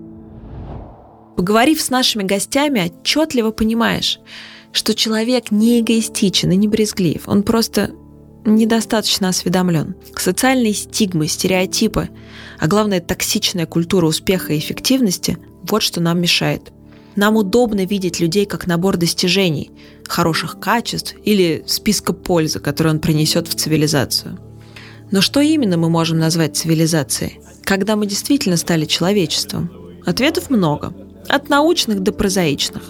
Поговорив 1.38 1.80
с 1.80 1.89
нашими 1.89 2.23
гостями, 2.23 2.91
отчетливо 2.91 3.51
понимаешь, 3.51 4.19
что 4.73 4.93
человек 4.93 5.51
не 5.51 5.80
эгоистичен 5.80 6.51
и 6.51 6.57
не 6.57 6.67
брезглив. 6.67 7.30
Он 7.30 7.43
просто 7.43 7.91
недостаточно 8.43 9.30
осведомлен. 9.30 9.95
Социальные 10.17 10.73
стигмы, 10.73 11.27
стереотипы, 11.27 12.09
а 12.59 12.67
главное 12.67 12.99
токсичная 12.99 13.65
культура 13.65 14.05
успеха 14.05 14.51
и 14.51 14.59
эффективности– 14.59 15.38
вот 15.63 15.82
что 15.82 16.01
нам 16.01 16.19
мешает. 16.19 16.73
Нам 17.15 17.38
удобно 17.38 17.86
видеть 17.86 18.19
людей 18.19 18.45
как 18.45 18.67
набор 18.67 18.97
достижений, 18.97 19.71
хороших 20.09 20.59
качеств 20.59 21.15
или 21.23 21.63
списка 21.67 22.11
пользы, 22.11 22.59
который 22.59 22.91
он 22.91 22.99
принесет 22.99 23.47
в 23.47 23.55
цивилизацию– 23.55 24.39
но 25.12 25.22
что 25.22 25.41
именно 25.41 25.78
мы 25.78 25.89
можем 25.89 26.20
назвать 26.20 26.55
цивилизацией? 26.55 27.39
Когда 27.64 27.95
мы 27.95 28.05
действительно 28.05 28.57
стали 28.57 28.86
человечеством? 28.86 29.72
Ответов 30.05 30.49
много. 30.49 30.93
От 31.28 31.49
научных 31.49 32.01
до 32.01 32.12
прозаичных. 32.12 32.84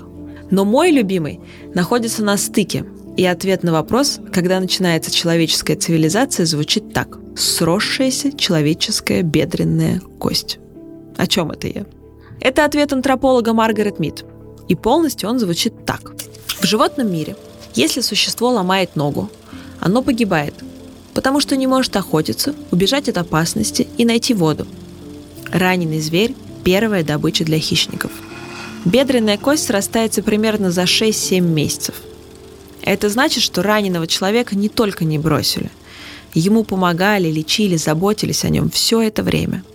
Но 0.51 0.65
мой 0.65 0.91
любимый 0.91 1.39
находится 1.73 2.23
на 2.23 2.37
стыке. 2.37 2.85
И 3.17 3.25
ответ 3.25 3.63
на 3.63 3.71
вопрос, 3.71 4.19
когда 4.31 4.59
начинается 4.59 5.11
человеческая 5.11 5.75
цивилизация, 5.75 6.45
звучит 6.45 6.93
так. 6.93 7.19
Сросшаяся 7.35 8.31
человеческая 8.31 9.23
бедренная 9.23 10.01
кость. 10.19 10.59
О 11.17 11.27
чем 11.27 11.51
это 11.51 11.67
я? 11.67 11.85
Это 12.41 12.65
ответ 12.65 12.93
антрополога 12.93 13.53
Маргарет 13.53 13.99
Мид. 13.99 14.25
И 14.67 14.75
полностью 14.75 15.29
он 15.29 15.39
звучит 15.39 15.85
так. 15.85 16.13
В 16.61 16.65
животном 16.65 17.11
мире, 17.11 17.35
если 17.75 18.01
существо 18.01 18.49
ломает 18.51 18.95
ногу, 18.95 19.29
оно 19.79 20.01
погибает– 20.01 20.53
потому 21.19 21.41
что 21.41 21.57
не 21.57 21.67
может 21.67 21.97
охотиться, 21.97 22.55
убежать 22.71 23.09
от 23.09 23.17
опасности 23.17 23.89
и 23.97 24.05
найти 24.05 24.33
воду. 24.33 24.65
Раненый 25.51 25.99
зверь– 25.99 26.33
первая 26.63 27.03
добыча 27.03 27.43
для 27.43 27.59
хищников. 27.59 28.09
Бедренная 28.85 29.37
кость 29.37 29.65
срастается 29.65 30.23
примерно 30.23 30.71
за 30.71 30.83
6-7 30.83 31.41
месяцев. 31.41 31.95
Это 32.81 33.09
значит, 33.09 33.43
что 33.43 33.61
раненого 33.61 34.07
человека 34.07 34.55
не 34.55 34.69
только 34.69 35.03
не 35.03 35.19
бросили. 35.19 35.69
Ему 36.33 36.63
помогали, 36.63 37.29
лечили, 37.29 37.75
заботились 37.75 38.45
о 38.45 38.49
нем 38.49 38.69
все 38.69 39.01
это 39.01 39.21
время. 39.21 39.65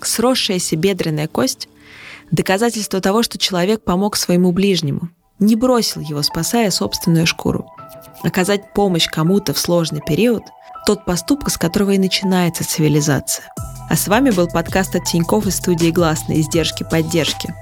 Сросшаяся 0.00 0.76
бедренная 0.76 1.28
кость– 1.28 1.68
доказательство 2.30 3.02
того, 3.02 3.22
что 3.22 3.36
человек 3.36 3.82
помог 3.82 4.16
своему 4.16 4.50
ближнему, 4.50 5.10
не 5.38 5.56
бросил 5.56 6.00
его, 6.00 6.22
спасая 6.22 6.70
собственную 6.70 7.26
шкуру– 7.26 7.70
Оказать 8.24 8.72
помощь 8.72 9.06
кому-то 9.06 9.52
в 9.52 9.58
сложный 9.58 10.00
период– 10.00 10.42
тот 10.84 11.04
поступок, 11.04 11.50
с 11.50 11.56
которого 11.56 11.92
и 11.92 11.98
начинается 11.98 12.64
цивилизация. 12.64 13.46
А 13.88 13.96
с 13.96 14.08
вами 14.08 14.30
был 14.30 14.48
подкаст 14.48 14.94
от 14.94 15.04
Тинькофф 15.04 15.46
из 15.46 15.56
студии 15.56 15.90
«Гласные. 15.90 16.40
Издержки 16.40 16.84
поддержки», 16.84 17.54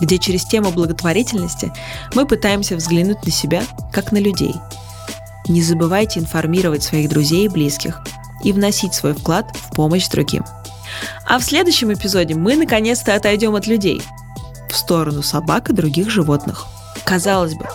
где 0.00 0.18
через 0.18 0.44
тему 0.44 0.70
благотворительности 0.70 1.72
мы 2.14 2.26
пытаемся 2.26 2.76
взглянуть 2.76 3.24
на 3.24 3.30
себя, 3.30 3.62
как 3.92 4.12
на 4.12 4.18
людей. 4.18 4.54
Не 5.48 5.62
забывайте 5.62 6.20
информировать 6.20 6.82
своих 6.82 7.08
друзей 7.08 7.46
и 7.46 7.48
близких 7.48 8.02
и 8.44 8.52
вносить 8.52 8.94
свой 8.94 9.14
вклад 9.14 9.46
в 9.54 9.74
помощь 9.74 10.08
другим. 10.08 10.44
А 11.28 11.38
в 11.38 11.44
следующем 11.44 11.92
эпизоде 11.92 12.34
мы 12.34 12.56
наконец-то 12.56 13.14
отойдем 13.14 13.54
от 13.54 13.66
людей 13.66 14.02
в 14.70 14.76
сторону 14.76 15.22
собак 15.22 15.70
и 15.70 15.74
других 15.74 16.10
животных. 16.10 16.66
Казалось 17.04 17.54
бы, 17.54 17.66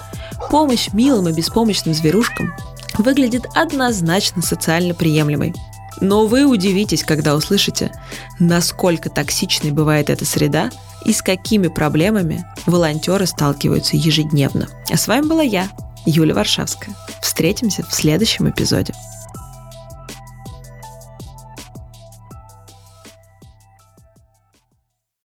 Помощь 0.49 0.89
милым 0.93 1.27
и 1.27 1.33
беспомощным 1.33 1.93
зверушкам 1.93 2.53
выглядит 2.99 3.45
однозначно 3.55 4.41
социально 4.41 4.93
приемлемой. 4.93 5.53
Но 5.99 6.27
вы 6.27 6.45
удивитесь, 6.45 7.03
когда 7.03 7.35
услышите, 7.35 7.91
насколько 8.39 9.09
токсичной 9.09 9.71
бывает 9.71 10.09
эта 10.09 10.25
среда 10.25 10.69
и 11.05 11.13
с 11.13 11.21
какими 11.21 11.67
проблемами 11.67 12.45
волонтеры 12.65 13.25
сталкиваются 13.25 13.97
ежедневно. 13.97 14.67
А 14.91 14.97
с 14.97 15.07
вами 15.07 15.27
была 15.27 15.41
я, 15.41 15.69
Юля 16.05 16.35
Варшавская. 16.35 16.95
Встретимся 17.21 17.83
в 17.83 17.93
следующем 17.93 18.49
эпизоде. 18.49 18.93